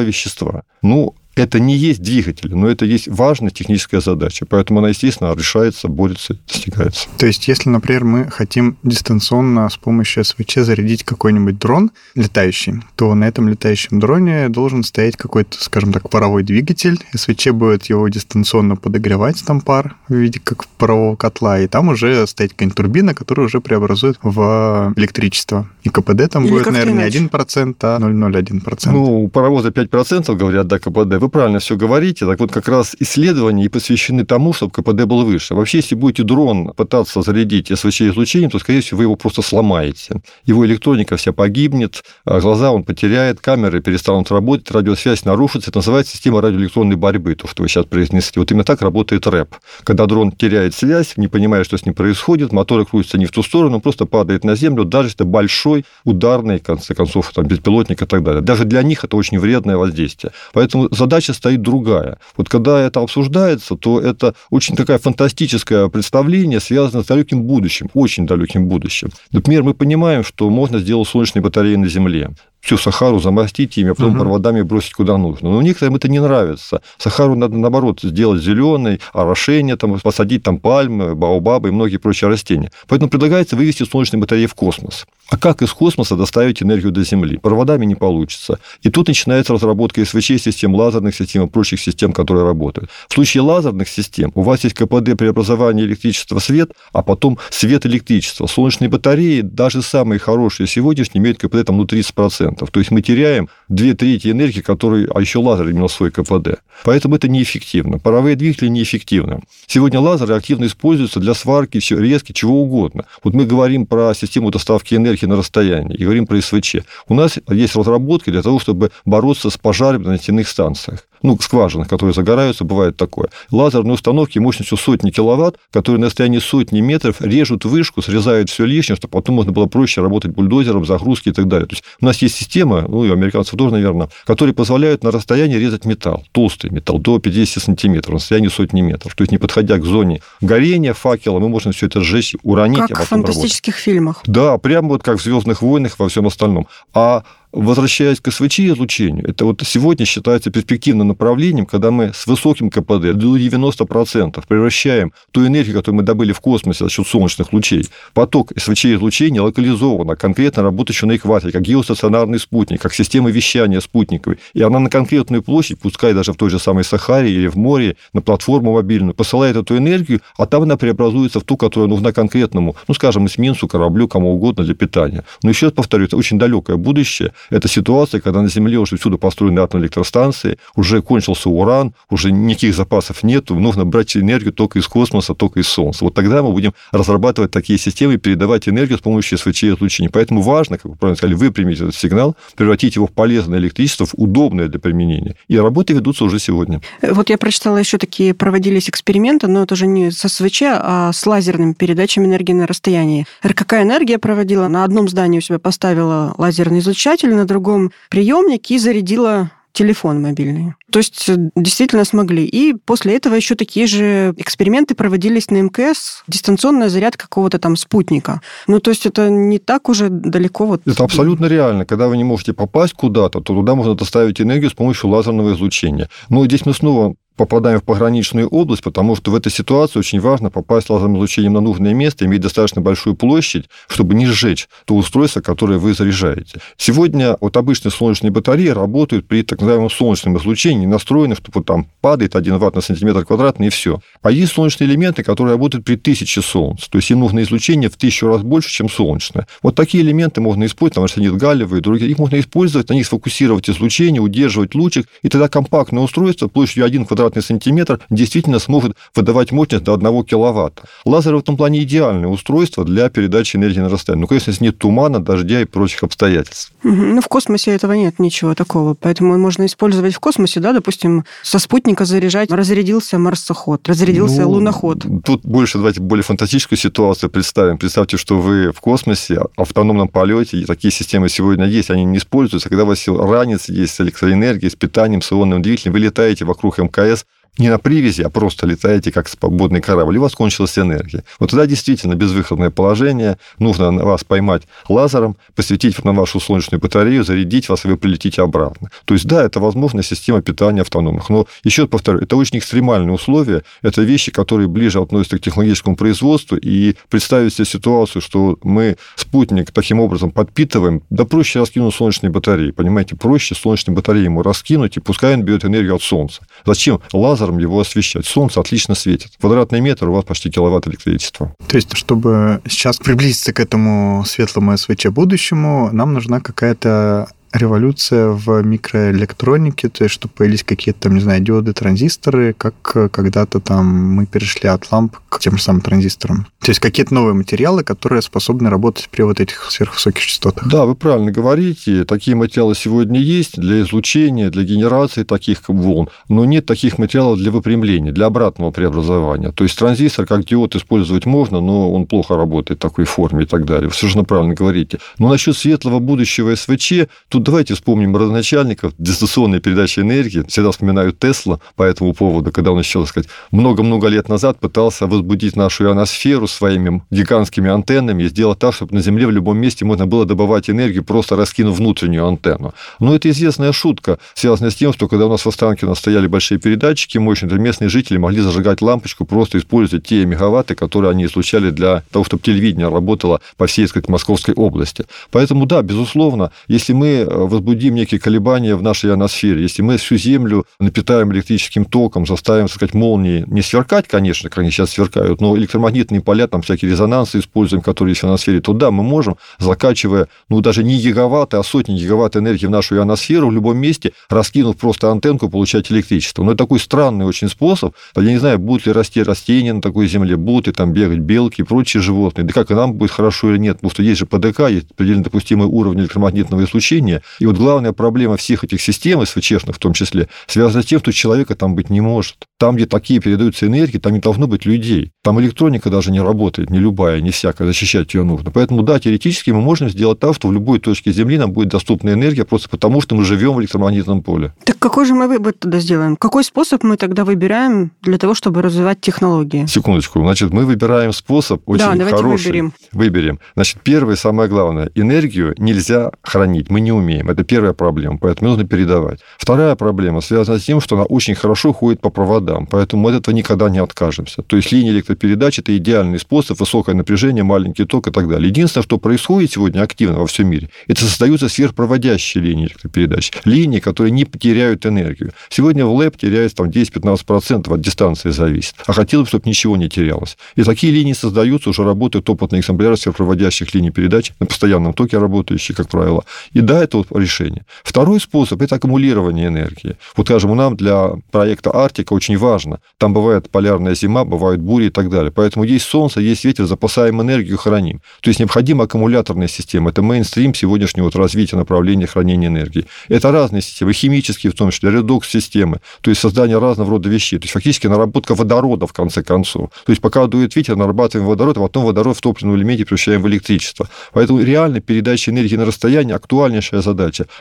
вещества. 0.00 0.62
Ну, 0.80 1.14
это 1.36 1.60
не 1.60 1.76
есть 1.76 2.02
двигатель, 2.02 2.54
но 2.54 2.68
это 2.68 2.84
есть 2.84 3.08
важная 3.08 3.50
техническая 3.50 4.00
задача. 4.00 4.46
Поэтому 4.46 4.80
она, 4.80 4.88
естественно, 4.88 5.34
решается, 5.34 5.88
борется, 5.88 6.36
достигается. 6.46 7.08
То 7.18 7.26
есть, 7.26 7.48
если, 7.48 7.68
например, 7.68 8.04
мы 8.04 8.30
хотим 8.30 8.76
дистанционно 8.82 9.68
с 9.68 9.76
помощью 9.76 10.24
СВЧ 10.24 10.56
зарядить 10.56 11.04
какой-нибудь 11.04 11.58
дрон 11.58 11.90
летающий, 12.14 12.82
то 12.96 13.14
на 13.14 13.24
этом 13.24 13.48
летающем 13.48 14.00
дроне 14.00 14.48
должен 14.48 14.82
стоять 14.82 15.16
какой-то, 15.16 15.62
скажем 15.62 15.92
так, 15.92 16.10
паровой 16.10 16.42
двигатель. 16.42 16.98
СВЧ 17.14 17.48
будет 17.48 17.86
его 17.86 18.08
дистанционно 18.08 18.76
подогревать, 18.76 19.44
там 19.44 19.60
пар 19.60 19.96
в 20.08 20.14
виде 20.14 20.40
как 20.42 20.66
парового 20.66 21.16
котла, 21.16 21.60
и 21.60 21.68
там 21.68 21.88
уже 21.88 22.26
стоит 22.26 22.52
какая-нибудь 22.52 22.76
турбина, 22.76 23.14
которая 23.14 23.46
уже 23.46 23.60
преобразует 23.60 24.18
в 24.22 24.92
электричество. 24.96 25.68
И 25.84 25.88
КПД 25.88 26.30
там 26.30 26.44
Или 26.44 26.52
будет, 26.52 26.66
наверное, 26.66 27.10
не 27.10 27.18
1%, 27.18 27.76
а 27.82 27.98
0,01%. 27.98 28.90
Ну, 28.90 29.24
у 29.24 29.28
паровоза 29.28 29.68
5% 29.68 30.34
говорят, 30.36 30.66
да, 30.66 30.78
КПД 30.78 31.19
вы 31.20 31.28
правильно 31.28 31.58
все 31.58 31.76
говорите. 31.76 32.26
Так 32.26 32.40
вот, 32.40 32.50
как 32.50 32.68
раз 32.68 32.96
исследования 32.98 33.64
и 33.64 33.68
посвящены 33.68 34.24
тому, 34.24 34.52
чтобы 34.52 34.72
КПД 34.72 35.04
был 35.04 35.24
выше. 35.24 35.54
Вообще, 35.54 35.78
если 35.78 35.94
будете 35.94 36.22
дрон 36.22 36.72
пытаться 36.76 37.22
зарядить 37.22 37.68
СВЧ-излучением, 37.68 38.50
то, 38.50 38.58
скорее 38.58 38.80
всего, 38.80 38.98
вы 38.98 39.04
его 39.04 39.16
просто 39.16 39.42
сломаете. 39.42 40.22
Его 40.44 40.66
электроника 40.66 41.16
вся 41.16 41.32
погибнет, 41.32 42.02
а 42.24 42.40
глаза 42.40 42.72
он 42.72 42.84
потеряет, 42.84 43.40
камеры 43.40 43.80
перестанут 43.80 44.30
работать, 44.30 44.70
радиосвязь 44.70 45.24
нарушится. 45.24 45.70
Это 45.70 45.78
называется 45.78 46.12
система 46.12 46.40
радиоэлектронной 46.40 46.96
борьбы, 46.96 47.34
то, 47.34 47.46
что 47.46 47.62
вы 47.62 47.68
сейчас 47.68 47.84
произнесли. 47.84 48.40
Вот 48.40 48.50
именно 48.50 48.64
так 48.64 48.82
работает 48.82 49.26
рэп. 49.26 49.56
Когда 49.84 50.06
дрон 50.06 50.32
теряет 50.32 50.74
связь, 50.74 51.16
не 51.16 51.28
понимая, 51.28 51.64
что 51.64 51.76
с 51.76 51.84
ним 51.84 51.94
происходит, 51.94 52.52
моторы 52.52 52.84
крутятся 52.86 53.18
не 53.18 53.26
в 53.26 53.32
ту 53.32 53.42
сторону, 53.42 53.76
он 53.76 53.80
просто 53.80 54.06
падает 54.06 54.44
на 54.44 54.56
землю, 54.56 54.84
даже 54.84 55.08
если 55.08 55.16
это 55.16 55.24
большой 55.24 55.84
ударный, 56.04 56.58
в 56.58 56.62
конце 56.62 56.94
концов, 56.94 57.30
там, 57.34 57.46
беспилотник 57.46 58.02
и 58.02 58.06
так 58.06 58.22
далее. 58.22 58.40
Даже 58.40 58.64
для 58.64 58.82
них 58.82 59.04
это 59.04 59.16
очень 59.16 59.38
вредное 59.38 59.76
воздействие. 59.76 60.32
Поэтому 60.52 60.88
задача 60.90 61.09
стоит 61.34 61.62
другая. 61.62 62.18
Вот 62.36 62.48
когда 62.48 62.80
это 62.80 63.00
обсуждается, 63.00 63.76
то 63.76 64.00
это 64.00 64.34
очень 64.50 64.76
такая 64.76 64.98
фантастическое 64.98 65.88
представление, 65.88 66.60
связанное 66.60 67.04
с 67.04 67.06
далеким 67.06 67.42
будущим, 67.42 67.88
очень 67.94 68.26
далеким 68.26 68.66
будущим. 68.66 69.10
Например, 69.32 69.62
мы 69.62 69.74
понимаем, 69.74 70.24
что 70.24 70.48
можно 70.50 70.78
сделать 70.78 71.08
солнечные 71.08 71.42
батареи 71.42 71.76
на 71.76 71.88
Земле 71.88 72.30
всю 72.60 72.76
Сахару 72.76 73.20
замостить 73.20 73.76
ими, 73.78 73.90
а 73.90 73.94
потом 73.94 74.12
угу. 74.12 74.20
проводами 74.20 74.62
бросить 74.62 74.92
куда 74.92 75.16
нужно. 75.16 75.50
Но 75.50 75.62
некоторым 75.62 75.96
это 75.96 76.08
не 76.08 76.20
нравится. 76.20 76.82
Сахару 76.98 77.34
надо, 77.34 77.56
наоборот, 77.56 78.00
сделать 78.02 78.42
зеленой, 78.42 79.00
орошение, 79.12 79.76
там, 79.76 79.98
посадить 80.00 80.42
там 80.42 80.58
пальмы, 80.58 81.14
баобабы 81.14 81.68
и 81.68 81.72
многие 81.72 81.96
прочие 81.96 82.28
растения. 82.28 82.70
Поэтому 82.86 83.10
предлагается 83.10 83.56
вывести 83.56 83.84
солнечные 83.84 84.20
батареи 84.20 84.46
в 84.46 84.54
космос. 84.54 85.06
А 85.30 85.38
как 85.38 85.62
из 85.62 85.72
космоса 85.72 86.16
доставить 86.16 86.60
энергию 86.60 86.90
до 86.90 87.04
Земли? 87.04 87.36
Проводами 87.36 87.86
не 87.86 87.94
получится. 87.94 88.58
И 88.82 88.90
тут 88.90 89.06
начинается 89.06 89.52
разработка 89.52 90.04
СВЧ-систем, 90.04 90.74
лазерных 90.74 91.14
систем 91.14 91.46
и 91.46 91.48
прочих 91.48 91.80
систем, 91.80 92.12
которые 92.12 92.44
работают. 92.44 92.90
В 93.08 93.14
случае 93.14 93.42
лазерных 93.42 93.88
систем 93.88 94.32
у 94.34 94.42
вас 94.42 94.64
есть 94.64 94.74
КПД 94.74 95.16
преобразования 95.16 95.84
электричества 95.84 96.40
в 96.40 96.44
свет, 96.44 96.72
а 96.92 97.02
потом 97.02 97.38
свет 97.50 97.86
электричества. 97.86 98.48
Солнечные 98.48 98.88
батареи, 98.88 99.42
даже 99.42 99.82
самые 99.82 100.18
хорошие 100.18 100.66
сегодняшние, 100.66 101.22
имеют 101.22 101.38
КПД 101.38 101.64
там, 101.64 101.76
ну, 101.76 101.84
30%. 101.84 102.49
То 102.54 102.80
есть 102.80 102.90
мы 102.90 103.02
теряем 103.02 103.48
две 103.68 103.94
трети 103.94 104.28
энергии, 104.28 104.60
которые, 104.60 105.08
а 105.14 105.20
еще 105.20 105.38
лазер 105.38 105.70
имел 105.70 105.88
свой 105.88 106.10
КПД. 106.10 106.60
Поэтому 106.84 107.16
это 107.16 107.28
неэффективно. 107.28 107.98
Паровые 107.98 108.36
двигатели 108.36 108.68
неэффективны. 108.68 109.40
Сегодня 109.66 110.00
лазеры 110.00 110.34
активно 110.34 110.66
используются 110.66 111.20
для 111.20 111.34
сварки, 111.34 111.80
резки, 111.92 112.32
чего 112.32 112.62
угодно. 112.62 113.04
Вот 113.22 113.34
мы 113.34 113.44
говорим 113.44 113.86
про 113.86 114.14
систему 114.14 114.50
доставки 114.50 114.94
энергии 114.94 115.26
на 115.26 115.36
расстоянии 115.36 115.96
и 115.96 116.04
говорим 116.04 116.26
про 116.26 116.40
СВЧ. 116.40 116.76
У 117.08 117.14
нас 117.14 117.38
есть 117.48 117.76
разработки 117.76 118.30
для 118.30 118.42
того, 118.42 118.58
чтобы 118.58 118.90
бороться 119.04 119.50
с 119.50 119.56
пожарами 119.56 120.04
на 120.04 120.12
нефтяных 120.12 120.48
станциях 120.48 121.06
ну, 121.22 121.38
скважинах, 121.40 121.88
которые 121.88 122.14
загораются, 122.14 122.64
бывает 122.64 122.96
такое. 122.96 123.28
Лазерные 123.50 123.94
установки 123.94 124.38
мощностью 124.38 124.78
сотни 124.78 125.10
киловатт, 125.10 125.56
которые 125.72 126.00
на 126.00 126.06
расстоянии 126.06 126.38
сотни 126.38 126.80
метров 126.80 127.20
режут 127.20 127.64
вышку, 127.64 128.02
срезают 128.02 128.50
все 128.50 128.64
лишнее, 128.64 128.96
чтобы 128.96 129.12
потом 129.12 129.36
можно 129.36 129.52
было 129.52 129.66
проще 129.66 130.00
работать 130.00 130.32
бульдозером, 130.32 130.84
загрузки 130.84 131.30
и 131.30 131.32
так 131.32 131.48
далее. 131.48 131.66
То 131.66 131.74
есть 131.74 131.84
у 132.00 132.04
нас 132.04 132.20
есть 132.22 132.36
система, 132.36 132.82
ну, 132.82 133.04
и 133.04 133.10
у 133.10 133.12
американцев 133.12 133.58
тоже, 133.58 133.72
наверное, 133.72 134.08
которые 134.24 134.54
позволяют 134.54 135.04
на 135.04 135.10
расстоянии 135.10 135.56
резать 135.56 135.84
металл, 135.84 136.24
толстый 136.32 136.70
металл, 136.70 136.98
до 136.98 137.18
50 137.18 137.62
сантиметров, 137.62 138.14
на 138.14 138.18
расстоянии 138.18 138.48
сотни 138.48 138.80
метров. 138.80 139.14
То 139.14 139.22
есть 139.22 139.32
не 139.32 139.38
подходя 139.38 139.78
к 139.78 139.84
зоне 139.84 140.22
горения 140.40 140.94
факела, 140.94 141.38
мы 141.38 141.48
можем 141.48 141.72
все 141.72 141.86
это 141.86 142.00
сжечь, 142.00 142.34
уронить, 142.42 142.80
как 142.80 143.00
а 143.00 143.04
в 143.04 143.08
фантастических 143.08 143.74
работать. 143.74 143.84
фильмах. 143.84 144.22
Да, 144.26 144.58
прямо 144.58 144.88
вот 144.88 145.02
как 145.02 145.18
в 145.18 145.22
«Звездных 145.22 145.62
войнах» 145.62 145.98
во 145.98 146.08
всем 146.08 146.26
остальном. 146.26 146.66
А 146.94 147.24
Возвращаясь 147.52 148.20
к 148.20 148.30
СВЧ 148.30 148.60
излучению, 148.60 149.28
это 149.28 149.44
вот 149.44 149.60
сегодня 149.66 150.06
считается 150.06 150.52
перспективным 150.52 151.08
направлением, 151.08 151.66
когда 151.66 151.90
мы 151.90 152.12
с 152.14 152.28
высоким 152.28 152.70
КПД 152.70 153.12
до 153.14 153.36
90% 153.36 154.44
превращаем 154.46 155.12
ту 155.32 155.44
энергию, 155.44 155.74
которую 155.74 155.96
мы 155.96 156.04
добыли 156.04 156.32
в 156.32 156.38
космосе 156.38 156.84
за 156.84 156.90
счет 156.90 157.08
солнечных 157.08 157.52
лучей, 157.52 157.88
поток 158.14 158.52
СВЧ 158.56 158.86
излучения 158.86 159.42
локализовано, 159.42 160.14
конкретно 160.14 160.62
работающий 160.62 161.08
на 161.08 161.16
экваторе, 161.16 161.52
как 161.52 161.62
геостационарный 161.62 162.38
спутник, 162.38 162.80
как 162.80 162.94
система 162.94 163.30
вещания 163.30 163.80
спутниковой. 163.80 164.38
И 164.54 164.62
она 164.62 164.78
на 164.78 164.88
конкретную 164.88 165.42
площадь, 165.42 165.80
пускай 165.80 166.14
даже 166.14 166.32
в 166.32 166.36
той 166.36 166.50
же 166.50 166.60
самой 166.60 166.84
Сахаре 166.84 167.32
или 167.32 167.48
в 167.48 167.56
море, 167.56 167.96
на 168.12 168.22
платформу 168.22 168.74
мобильную, 168.74 169.12
посылает 169.12 169.56
эту 169.56 169.76
энергию, 169.76 170.20
а 170.36 170.46
там 170.46 170.62
она 170.62 170.76
преобразуется 170.76 171.40
в 171.40 171.44
ту, 171.44 171.56
которая 171.56 171.88
нужна 171.88 172.12
конкретному, 172.12 172.76
ну, 172.86 172.94
скажем, 172.94 173.26
эсминцу, 173.26 173.66
кораблю, 173.66 174.06
кому 174.06 174.34
угодно 174.34 174.62
для 174.62 174.74
питания. 174.76 175.24
Но 175.42 175.50
еще 175.50 175.66
раз 175.66 175.72
повторю, 175.72 176.04
это 176.04 176.16
очень 176.16 176.38
далекое 176.38 176.76
будущее, 176.76 177.32
это 177.48 177.68
ситуация, 177.68 178.20
когда 178.20 178.42
на 178.42 178.48
Земле 178.48 178.78
уже 178.78 178.96
всюду 178.96 179.18
построены 179.18 179.60
атомные 179.60 179.84
электростанции, 179.86 180.58
уже 180.74 181.02
кончился 181.02 181.48
уран, 181.48 181.94
уже 182.10 182.30
никаких 182.32 182.74
запасов 182.74 183.22
нет, 183.22 183.50
нужно 183.50 183.84
брать 183.84 184.16
энергию 184.16 184.52
только 184.52 184.78
из 184.78 184.86
космоса, 184.86 185.34
только 185.34 185.60
из 185.60 185.68
Солнца. 185.68 186.04
Вот 186.04 186.14
тогда 186.14 186.42
мы 186.42 186.52
будем 186.52 186.74
разрабатывать 186.92 187.50
такие 187.50 187.78
системы 187.78 188.14
и 188.14 188.16
передавать 188.18 188.68
энергию 188.68 188.98
с 188.98 189.00
помощью 189.00 189.38
СВЧ-излучения. 189.38 190.10
Поэтому 190.10 190.42
важно, 190.42 190.76
как 190.76 190.86
вы 190.86 190.96
правильно 190.96 191.16
сказали, 191.16 191.34
выпрямить 191.34 191.80
этот 191.80 191.94
сигнал, 191.94 192.36
превратить 192.56 192.96
его 192.96 193.06
в 193.06 193.12
полезное 193.12 193.58
электричество, 193.58 194.06
в 194.06 194.14
удобное 194.14 194.68
для 194.68 194.80
применения. 194.80 195.36
И 195.48 195.58
работы 195.58 195.94
ведутся 195.94 196.24
уже 196.24 196.38
сегодня. 196.38 196.80
Вот 197.02 197.30
я 197.30 197.38
прочитала 197.38 197.76
еще 197.76 197.98
такие 197.98 198.34
проводились 198.34 198.88
эксперименты, 198.88 199.46
но 199.46 199.62
это 199.62 199.74
уже 199.74 199.86
не 199.86 200.10
со 200.10 200.28
СВЧ, 200.28 200.62
а 200.66 201.12
с 201.12 201.26
лазерными 201.26 201.72
передачами 201.72 202.26
энергии 202.26 202.52
на 202.52 202.66
расстоянии. 202.66 203.26
РКК 203.44 203.74
энергия 203.74 204.18
проводила, 204.18 204.68
на 204.68 204.84
одном 204.84 205.08
здании 205.08 205.38
у 205.38 205.42
себя 205.42 205.58
поставила 205.58 206.34
лазерный 206.38 206.80
излучатель, 206.80 207.29
на 207.34 207.44
другом 207.44 207.92
приемник 208.08 208.70
и 208.70 208.78
зарядила 208.78 209.50
телефон 209.72 210.20
мобильный. 210.20 210.74
То 210.90 210.98
есть 210.98 211.28
э, 211.28 211.36
действительно 211.54 212.04
смогли. 212.04 212.44
И 212.44 212.74
после 212.74 213.16
этого 213.16 213.34
еще 213.34 213.54
такие 213.54 213.86
же 213.86 214.34
эксперименты 214.36 214.94
проводились 214.94 215.50
на 215.50 215.62
МКС, 215.62 216.22
дистанционная 216.26 216.88
зарядка 216.88 217.24
какого-то 217.24 217.58
там 217.58 217.76
спутника. 217.76 218.40
Ну, 218.66 218.80
то 218.80 218.90
есть 218.90 219.06
это 219.06 219.30
не 219.30 219.58
так 219.58 219.88
уже 219.88 220.08
далеко. 220.08 220.66
Вот. 220.66 220.82
Это 220.86 221.04
абсолютно 221.04 221.46
реально. 221.46 221.84
Когда 221.86 222.08
вы 222.08 222.16
не 222.16 222.24
можете 222.24 222.52
попасть 222.52 222.94
куда-то, 222.94 223.40
то 223.40 223.54
туда 223.54 223.74
можно 223.74 223.94
доставить 223.94 224.40
энергию 224.40 224.70
с 224.70 224.74
помощью 224.74 225.10
лазерного 225.10 225.54
излучения. 225.54 226.08
Но 226.28 226.44
здесь 226.46 226.66
мы 226.66 226.74
снова 226.74 227.14
попадаем 227.40 227.80
в 227.80 227.84
пограничную 227.84 228.48
область, 228.48 228.82
потому 228.82 229.16
что 229.16 229.30
в 229.30 229.34
этой 229.34 229.50
ситуации 229.50 229.98
очень 229.98 230.20
важно 230.20 230.50
попасть 230.50 230.90
лазерным 230.90 231.16
излучением 231.16 231.54
на 231.54 231.60
нужное 231.60 231.94
место, 231.94 232.26
иметь 232.26 232.42
достаточно 232.42 232.82
большую 232.82 233.16
площадь, 233.16 233.70
чтобы 233.88 234.14
не 234.14 234.26
сжечь 234.26 234.68
то 234.84 234.94
устройство, 234.94 235.40
которое 235.40 235.78
вы 235.78 235.94
заряжаете. 235.94 236.60
Сегодня 236.76 237.38
вот 237.40 237.56
обычные 237.56 237.92
солнечные 237.92 238.30
батареи 238.30 238.68
работают 238.68 239.26
при 239.26 239.42
так 239.42 239.58
называемом 239.60 239.88
солнечном 239.88 240.36
излучении, 240.36 240.84
настроенных, 240.84 241.38
что 241.38 241.50
вот 241.54 241.64
там 241.64 241.86
падает 242.02 242.36
1 242.36 242.58
ватт 242.58 242.74
на 242.74 242.82
сантиметр 242.82 243.24
квадратный, 243.24 243.68
и 243.68 243.70
все. 243.70 244.00
А 244.20 244.30
есть 244.30 244.52
солнечные 244.52 244.90
элементы, 244.90 245.22
которые 245.22 245.54
работают 245.54 245.86
при 245.86 245.96
тысяче 245.96 246.42
солнц. 246.42 246.88
То 246.88 246.98
есть 246.98 247.10
им 247.10 247.20
нужно 247.20 247.40
излучение 247.40 247.88
в 247.88 247.96
тысячу 247.96 248.26
раз 248.26 248.42
больше, 248.42 248.68
чем 248.68 248.90
солнечное. 248.90 249.46
Вот 249.62 249.74
такие 249.74 250.04
элементы 250.04 250.42
можно 250.42 250.66
использовать, 250.66 250.94
там 250.94 251.04
арсенит 251.04 251.34
галлиевый 251.36 251.80
и 251.80 251.82
другие. 251.82 252.10
Их 252.10 252.18
можно 252.18 252.38
использовать, 252.38 252.90
на 252.90 252.94
них 252.94 253.06
сфокусировать 253.06 253.70
излучение, 253.70 254.20
удерживать 254.20 254.74
лучик, 254.74 255.06
и 255.22 255.30
тогда 255.30 255.48
компактное 255.48 256.02
устройство 256.02 256.48
площадью 256.48 256.84
1 256.84 257.06
квадрат 257.06 257.29
квадратный 257.30 257.42
сантиметр 257.42 258.00
действительно 258.10 258.58
смогут 258.58 258.96
выдавать 259.14 259.52
мощность 259.52 259.84
до 259.84 259.94
1 259.94 260.24
киловатта. 260.24 260.82
Лазеры 261.04 261.36
в 261.36 261.40
этом 261.40 261.56
плане 261.56 261.82
идеальное 261.82 262.28
устройство 262.28 262.84
для 262.84 263.08
передачи 263.08 263.56
энергии 263.56 263.80
на 263.80 263.88
расстояние. 263.88 264.22
Ну, 264.22 264.26
конечно, 264.26 264.50
если 264.50 264.64
нет 264.64 264.78
тумана, 264.78 265.20
дождя 265.20 265.60
и 265.60 265.64
прочих 265.64 266.02
обстоятельств. 266.02 266.72
Ну, 266.82 267.20
в 267.20 267.28
космосе 267.28 267.72
этого 267.72 267.92
нет 267.92 268.18
ничего 268.18 268.54
такого. 268.54 268.94
Поэтому 268.94 269.38
можно 269.38 269.66
использовать 269.66 270.14
в 270.14 270.20
космосе, 270.20 270.60
да, 270.60 270.72
допустим, 270.72 271.24
со 271.42 271.58
спутника 271.58 272.04
заряжать. 272.04 272.50
Разрядился 272.50 273.18
марсоход, 273.18 273.88
разрядился 273.88 274.42
ну, 274.42 274.50
луноход. 274.50 275.04
Тут 275.24 275.42
больше, 275.44 275.78
давайте 275.78 276.00
более 276.00 276.24
фантастическую 276.24 276.78
ситуацию 276.78 277.30
представим. 277.30 277.78
Представьте, 277.78 278.16
что 278.16 278.40
вы 278.40 278.72
в 278.72 278.80
космосе, 278.80 279.40
автономном 279.56 280.08
полете, 280.08 280.58
и 280.58 280.64
такие 280.64 280.90
системы 280.90 281.28
сегодня 281.28 281.66
есть, 281.66 281.90
они 281.90 282.04
не 282.04 282.18
используются. 282.18 282.68
Когда 282.68 282.84
у 282.84 282.86
вас 282.86 283.06
ранец 283.06 283.68
есть 283.68 283.94
с 283.94 284.00
электроэнергией, 284.00 284.70
с 284.70 284.74
питанием, 284.74 285.22
с 285.22 285.32
ионным 285.32 285.62
двигателем, 285.62 285.92
вы 285.92 286.00
летаете 286.00 286.44
вокруг 286.44 286.78
МКС, 286.78 287.09
is 287.10 287.24
не 287.58 287.68
на 287.68 287.78
привязи, 287.78 288.22
а 288.22 288.30
просто 288.30 288.66
летаете 288.66 289.12
как 289.12 289.28
свободный 289.28 289.80
корабль, 289.80 290.14
и 290.14 290.18
у 290.18 290.22
вас 290.22 290.34
кончилась 290.34 290.78
энергия. 290.78 291.24
Вот 291.38 291.50
тогда 291.50 291.66
действительно 291.66 292.14
безвыходное 292.14 292.70
положение, 292.70 293.38
нужно 293.58 293.92
вас 293.92 294.24
поймать 294.24 294.62
лазером, 294.88 295.36
посветить 295.54 296.02
на 296.04 296.12
вашу 296.12 296.40
солнечную 296.40 296.80
батарею, 296.80 297.24
зарядить 297.24 297.68
вас, 297.68 297.84
и 297.84 297.88
вы 297.88 297.96
прилетите 297.96 298.42
обратно. 298.42 298.90
То 299.04 299.14
есть, 299.14 299.26
да, 299.26 299.44
это 299.44 299.60
возможная 299.60 300.02
система 300.02 300.42
питания 300.42 300.82
автономных. 300.82 301.28
Но 301.28 301.46
еще 301.64 301.86
повторю, 301.86 302.20
это 302.20 302.36
очень 302.36 302.58
экстремальные 302.58 303.12
условия, 303.12 303.62
это 303.82 304.02
вещи, 304.02 304.30
которые 304.30 304.68
ближе 304.68 305.00
относятся 305.00 305.38
к 305.38 305.42
технологическому 305.42 305.96
производству, 305.96 306.56
и 306.56 306.94
представить 307.08 307.54
себе 307.54 307.66
ситуацию, 307.66 308.22
что 308.22 308.58
мы 308.62 308.96
спутник 309.16 309.70
таким 309.70 310.00
образом 310.00 310.30
подпитываем, 310.30 311.02
да 311.10 311.24
проще 311.24 311.60
раскинуть 311.60 311.94
солнечные 311.94 312.30
батареи, 312.30 312.70
понимаете, 312.70 313.16
проще 313.16 313.54
солнечные 313.54 313.94
батареи 313.94 314.24
ему 314.24 314.42
раскинуть, 314.42 314.96
и 314.96 315.00
пускай 315.00 315.34
он 315.34 315.42
берет 315.42 315.64
энергию 315.64 315.96
от 315.96 316.02
солнца. 316.02 316.42
Зачем 316.64 317.00
лазер 317.12 317.39
лазером 317.40 317.58
его 317.58 317.80
освещать. 317.80 318.26
Солнце 318.26 318.60
отлично 318.60 318.94
светит. 318.94 319.32
Квадратный 319.40 319.80
метр 319.80 320.08
у 320.08 320.12
вас 320.12 320.24
почти 320.24 320.50
киловатт 320.50 320.86
электричества. 320.86 321.54
То 321.66 321.76
есть, 321.76 321.96
чтобы 321.96 322.60
сейчас 322.68 322.98
приблизиться 322.98 323.52
к 323.52 323.60
этому 323.60 324.24
светлому 324.26 324.76
СВЧ 324.76 325.06
будущему, 325.06 325.90
нам 325.92 326.12
нужна 326.12 326.40
какая-то 326.40 327.28
революция 327.52 328.28
в 328.28 328.62
микроэлектронике, 328.62 329.88
то 329.88 330.04
есть, 330.04 330.14
чтобы 330.14 330.34
появились 330.36 330.62
какие-то, 330.62 331.00
там, 331.00 331.14
не 331.14 331.20
знаю, 331.20 331.40
диоды, 331.40 331.72
транзисторы, 331.72 332.54
как 332.56 332.74
когда-то 332.82 333.60
там 333.60 333.86
мы 333.86 334.26
перешли 334.26 334.68
от 334.68 334.90
ламп 334.92 335.16
к 335.28 335.38
тем 335.40 335.56
же 335.56 335.62
самым 335.62 335.80
транзисторам. 335.80 336.46
То 336.60 336.70
есть, 336.70 336.80
какие-то 336.80 337.14
новые 337.14 337.34
материалы, 337.34 337.82
которые 337.82 338.22
способны 338.22 338.70
работать 338.70 339.08
при 339.10 339.22
вот 339.22 339.40
этих 339.40 339.70
сверхвысоких 339.70 340.24
частотах. 340.24 340.68
Да, 340.68 340.84
вы 340.84 340.94
правильно 340.94 341.32
говорите. 341.32 342.04
Такие 342.04 342.36
материалы 342.36 342.74
сегодня 342.74 343.20
есть 343.20 343.58
для 343.60 343.80
излучения, 343.80 344.50
для 344.50 344.62
генерации 344.62 345.24
таких 345.24 345.68
волн, 345.68 346.08
но 346.28 346.44
нет 346.44 346.66
таких 346.66 346.98
материалов 346.98 347.38
для 347.38 347.50
выпрямления, 347.50 348.12
для 348.12 348.26
обратного 348.26 348.70
преобразования. 348.70 349.52
То 349.52 349.64
есть, 349.64 349.78
транзистор 349.78 350.26
как 350.26 350.44
диод 350.44 350.76
использовать 350.76 351.26
можно, 351.26 351.60
но 351.60 351.92
он 351.92 352.06
плохо 352.06 352.36
работает 352.36 352.78
в 352.78 352.82
такой 352.82 353.04
форме 353.04 353.44
и 353.44 353.46
так 353.46 353.64
далее. 353.64 353.88
Вы 353.88 353.94
совершенно 353.94 354.24
правильно 354.24 354.54
говорите. 354.54 354.98
Но 355.18 355.28
насчет 355.28 355.56
светлого 355.56 355.98
будущего 355.98 356.54
СВЧ, 356.54 357.08
тут 357.28 357.39
Тут 357.40 357.46
давайте 357.46 357.72
вспомним 357.72 358.14
родоначальников 358.14 358.92
дистанционной 358.98 359.60
передачи 359.60 360.00
энергии. 360.00 360.44
Всегда 360.46 360.72
вспоминаю 360.72 361.14
Тесла 361.14 361.58
по 361.74 361.84
этому 361.84 362.12
поводу, 362.12 362.52
когда 362.52 362.70
он 362.70 362.80
еще, 362.80 363.06
сказать, 363.06 363.30
много-много 363.50 364.08
лет 364.08 364.28
назад 364.28 364.60
пытался 364.60 365.06
возбудить 365.06 365.56
нашу 365.56 365.84
ионосферу 365.84 366.46
своими 366.46 367.02
гигантскими 367.10 367.70
антеннами 367.70 368.24
и 368.24 368.28
сделать 368.28 368.58
так, 368.58 368.74
чтобы 368.74 368.94
на 368.94 369.00
Земле 369.00 369.26
в 369.26 369.30
любом 369.30 369.56
месте 369.56 369.86
можно 369.86 370.06
было 370.06 370.26
добывать 370.26 370.68
энергию, 370.68 371.02
просто 371.02 371.34
раскинув 371.34 371.78
внутреннюю 371.78 372.26
антенну. 372.26 372.74
Но 372.98 373.14
это 373.14 373.30
известная 373.30 373.72
шутка, 373.72 374.18
связанная 374.34 374.70
с 374.70 374.74
тем, 374.74 374.92
что 374.92 375.08
когда 375.08 375.24
у 375.24 375.30
нас 375.30 375.40
в 375.40 375.48
Останкино 375.48 375.94
стояли 375.94 376.26
большие 376.26 376.58
передатчики 376.58 377.16
мощные, 377.16 377.48
то 377.48 377.56
местные 377.56 377.88
жители 377.88 378.18
могли 378.18 378.42
зажигать 378.42 378.82
лампочку, 378.82 379.24
просто 379.24 379.56
используя 379.56 379.98
те 379.98 380.26
мегаватты, 380.26 380.74
которые 380.74 381.10
они 381.10 381.24
излучали 381.24 381.70
для 381.70 382.02
того, 382.12 382.22
чтобы 382.22 382.42
телевидение 382.42 382.88
работало 382.88 383.40
по 383.56 383.66
всей, 383.66 383.84
так 383.84 383.90
сказать, 383.90 384.08
Московской 384.10 384.52
области. 384.52 385.06
Поэтому, 385.30 385.64
да, 385.64 385.80
безусловно, 385.80 386.50
если 386.68 386.92
мы 386.92 387.29
возбудим 387.30 387.94
некие 387.94 388.20
колебания 388.20 388.74
в 388.74 388.82
нашей 388.82 389.10
ионосфере, 389.10 389.62
если 389.62 389.82
мы 389.82 389.96
всю 389.96 390.16
Землю 390.16 390.66
напитаем 390.78 391.32
электрическим 391.32 391.84
током, 391.84 392.26
заставим, 392.26 392.66
так 392.66 392.74
сказать, 392.74 392.94
молнии 392.94 393.44
не 393.46 393.62
сверкать, 393.62 394.08
конечно, 394.08 394.48
как 394.50 394.58
они 394.58 394.70
сейчас 394.70 394.90
сверкают, 394.90 395.40
но 395.40 395.56
электромагнитные 395.56 396.20
поля, 396.20 396.46
там 396.46 396.62
всякие 396.62 396.90
резонансы 396.90 397.38
используем, 397.38 397.82
которые 397.82 398.12
есть 398.12 398.22
в 398.22 398.26
ионосфере, 398.26 398.60
то 398.60 398.72
да, 398.72 398.90
мы 398.90 399.02
можем, 399.02 399.36
закачивая, 399.58 400.28
ну, 400.48 400.60
даже 400.60 400.82
не 400.84 400.98
гигаватты, 400.98 401.56
а 401.56 401.62
сотни 401.62 401.96
гигаватт 401.96 402.36
энергии 402.36 402.66
в 402.66 402.70
нашу 402.70 402.96
ионосферу 402.96 403.48
в 403.48 403.52
любом 403.52 403.78
месте, 403.78 404.12
раскинув 404.28 404.76
просто 404.76 405.10
антенку, 405.10 405.48
получать 405.48 405.90
электричество. 405.90 406.42
Но 406.42 406.52
это 406.52 406.64
такой 406.64 406.78
странный 406.80 407.26
очень 407.26 407.48
способ. 407.48 407.94
Я 408.16 408.22
не 408.22 408.38
знаю, 408.38 408.58
будут 408.58 408.86
ли 408.86 408.92
расти 408.92 409.22
растения 409.22 409.72
на 409.72 409.80
такой 409.80 410.06
земле, 410.06 410.36
будут 410.36 410.66
ли 410.66 410.72
там 410.72 410.92
бегать 410.92 411.18
белки 411.18 411.62
и 411.62 411.64
прочие 411.64 412.02
животные. 412.02 412.44
Да 412.44 412.52
как 412.52 412.70
и 412.70 412.74
нам 412.74 412.94
будет 412.94 413.10
хорошо 413.10 413.50
или 413.50 413.58
нет, 413.58 413.76
потому 413.76 413.90
что 413.90 414.02
есть 414.02 414.18
же 414.18 414.26
ПДК, 414.26 414.68
есть 414.68 414.94
предельно 414.94 415.24
допустимый 415.24 415.66
уровень 415.66 416.00
электромагнитного 416.00 416.64
излучения, 416.64 417.19
и 417.38 417.46
вот 417.46 417.56
главная 417.56 417.92
проблема 417.92 418.36
всех 418.36 418.64
этих 418.64 418.80
систем, 418.80 419.24
СВЧшных 419.24 419.76
в 419.76 419.78
том 419.78 419.92
числе, 419.92 420.28
связана 420.46 420.82
с 420.82 420.86
тем, 420.86 421.00
что 421.00 421.12
человека 421.12 421.54
там 421.54 421.74
быть 421.74 421.90
не 421.90 422.00
может. 422.00 422.36
Там, 422.58 422.76
где 422.76 422.86
такие 422.86 423.20
передаются 423.20 423.66
энергии, 423.66 423.98
там 423.98 424.12
не 424.12 424.20
должно 424.20 424.46
быть 424.46 424.66
людей. 424.66 425.12
Там 425.22 425.40
электроника 425.40 425.90
даже 425.90 426.10
не 426.10 426.20
работает, 426.20 426.70
не 426.70 426.78
любая, 426.78 427.20
не 427.20 427.30
всякая, 427.30 427.66
защищать 427.66 428.14
ее 428.14 428.22
нужно. 428.22 428.50
Поэтому, 428.50 428.82
да, 428.82 428.98
теоретически 428.98 429.50
мы 429.50 429.60
можем 429.60 429.88
сделать 429.88 430.18
так, 430.18 430.34
что 430.34 430.48
в 430.48 430.52
любой 430.52 430.78
точке 430.78 431.12
Земли 431.12 431.38
нам 431.38 431.52
будет 431.52 431.68
доступна 431.68 432.10
энергия, 432.10 432.44
просто 432.44 432.68
потому 432.68 433.00
что 433.00 433.14
мы 433.14 433.24
живем 433.24 433.54
в 433.54 433.60
электромагнитном 433.60 434.22
поле. 434.22 434.54
Так 434.64 434.78
какой 434.78 435.06
же 435.06 435.14
мы 435.14 435.28
выбор 435.28 435.52
тогда 435.52 435.80
сделаем? 435.80 436.16
Какой 436.16 436.44
способ 436.44 436.82
мы 436.82 436.96
тогда 436.96 437.24
выбираем 437.24 437.92
для 438.02 438.18
того, 438.18 438.34
чтобы 438.34 438.62
развивать 438.62 439.00
технологии? 439.00 439.66
Секундочку. 439.66 440.20
Значит, 440.20 440.52
мы 440.52 440.64
выбираем 440.64 441.12
способ 441.12 441.62
очень 441.66 441.84
да, 441.84 441.94
давайте 441.94 442.16
хороший. 442.16 442.46
Выберем. 442.46 442.72
выберем. 442.92 443.40
Значит, 443.54 443.80
первое, 443.82 444.16
самое 444.16 444.48
главное, 444.48 444.90
энергию 444.94 445.54
нельзя 445.58 446.10
хранить, 446.22 446.70
мы 446.70 446.80
не 446.80 446.92
умеем. 446.92 447.09
Это 447.18 447.44
первая 447.44 447.72
проблема, 447.72 448.18
поэтому 448.18 448.50
нужно 448.50 448.66
передавать. 448.66 449.20
Вторая 449.38 449.74
проблема 449.76 450.20
связана 450.20 450.58
с 450.58 450.64
тем, 450.64 450.80
что 450.80 450.96
она 450.96 451.04
очень 451.04 451.34
хорошо 451.34 451.72
ходит 451.72 452.00
по 452.00 452.10
проводам. 452.10 452.66
Поэтому 452.66 453.02
мы 453.02 453.10
от 453.10 453.22
этого 453.22 453.34
никогда 453.34 453.68
не 453.68 453.78
откажемся. 453.78 454.42
То 454.42 454.56
есть 454.56 454.72
линия 454.72 454.92
электропередач– 454.92 455.58
это 455.60 455.76
идеальный 455.76 456.18
способ, 456.18 456.58
высокое 456.58 456.94
напряжение, 456.94 457.42
маленький 457.42 457.84
ток 457.84 458.08
и 458.08 458.10
так 458.10 458.28
далее. 458.28 458.48
Единственное, 458.48 458.84
что 458.84 458.98
происходит 458.98 459.52
сегодня 459.52 459.82
активно 459.82 460.20
во 460.20 460.26
всем 460.26 460.48
мире, 460.48 460.70
это 460.86 461.04
создаются 461.04 461.48
сверхпроводящие 461.48 462.42
линии 462.42 462.66
электропередач. 462.66 463.32
Линии, 463.44 463.80
которые 463.80 464.12
не 464.12 464.24
потеряют 464.24 464.86
энергию. 464.86 465.32
Сегодня 465.48 465.84
в 465.84 465.94
ЛЭП 465.94 466.16
теряется 466.16 466.58
там 466.58 466.68
10-15% 466.68 467.72
от 467.72 467.80
дистанции 467.80 468.30
зависит. 468.30 468.74
А 468.86 468.92
хотелось 468.92 469.26
бы, 469.26 469.28
чтобы 469.28 469.48
ничего 469.48 469.76
не 469.76 469.88
терялось. 469.88 470.36
И 470.56 470.62
такие 470.62 470.92
линии 470.92 471.12
создаются, 471.12 471.70
уже 471.70 471.84
работают 471.84 472.28
опытные 472.28 472.60
экземпляры 472.60 472.96
сверхпроводящих 472.96 473.74
линий 473.74 473.90
передач, 473.90 474.32
на 474.40 474.46
постоянном 474.46 474.92
токе 474.92 475.18
работающие, 475.18 475.74
как 475.74 475.88
правило. 475.88 476.24
И 476.52 476.60
да, 476.60 476.82
это 476.82 476.98
вот 477.08 477.18
решение. 477.18 477.64
Второй 477.82 478.20
способ– 478.20 478.62
это 478.62 478.76
аккумулирование 478.76 479.48
энергии. 479.48 479.96
Вот, 480.16 480.26
скажем, 480.26 480.56
нам 480.56 480.76
для 480.76 481.12
проекта 481.30 481.74
Арктика 481.74 482.12
очень 482.12 482.36
важно. 482.38 482.80
Там 482.98 483.12
бывает 483.12 483.50
полярная 483.50 483.94
зима, 483.94 484.24
бывают 484.24 484.60
бури 484.60 484.86
и 484.86 484.90
так 484.90 485.10
далее. 485.10 485.30
Поэтому 485.30 485.64
есть 485.64 485.86
солнце, 485.86 486.20
есть 486.20 486.44
ветер, 486.44 486.66
запасаем 486.66 487.20
энергию, 487.20 487.58
храним. 487.58 488.00
То 488.20 488.28
есть 488.28 488.40
необходима 488.40 488.84
аккумуляторная 488.84 489.48
система. 489.48 489.90
Это 489.90 490.02
мейнстрим 490.02 490.54
сегодняшнего 490.54 491.04
вот 491.04 491.16
развития 491.16 491.56
направления 491.56 492.06
хранения 492.06 492.48
энергии. 492.48 492.86
Это 493.08 493.32
разные 493.32 493.62
системы, 493.62 493.92
химические 493.92 494.52
в 494.52 494.54
том 494.54 494.70
числе, 494.70 494.90
редокс-системы, 494.90 495.80
то 496.00 496.10
есть 496.10 496.20
создание 496.20 496.58
разного 496.58 496.90
рода 496.90 497.08
вещей. 497.08 497.38
То 497.38 497.44
есть 497.44 497.52
фактически 497.52 497.86
наработка 497.86 498.34
водорода, 498.34 498.86
в 498.86 498.92
конце 498.92 499.22
концов. 499.22 499.70
То 499.84 499.92
есть 499.92 500.02
пока 500.02 500.26
дует 500.26 500.54
ветер, 500.56 500.76
нарабатываем 500.76 501.28
водород, 501.28 501.56
а 501.58 501.60
потом 501.60 501.84
водород 501.84 502.16
в 502.16 502.20
топливном 502.20 502.56
элементе 502.56 502.84
превращаем 502.84 503.22
в 503.22 503.28
электричество. 503.28 503.88
Поэтому 504.12 504.40
реально 504.40 504.80
передача 504.80 505.30
энергии 505.30 505.56
на 505.56 505.64
расстояние 505.64 506.16
актуальнейшая 506.16 506.82
задача. 506.82 506.89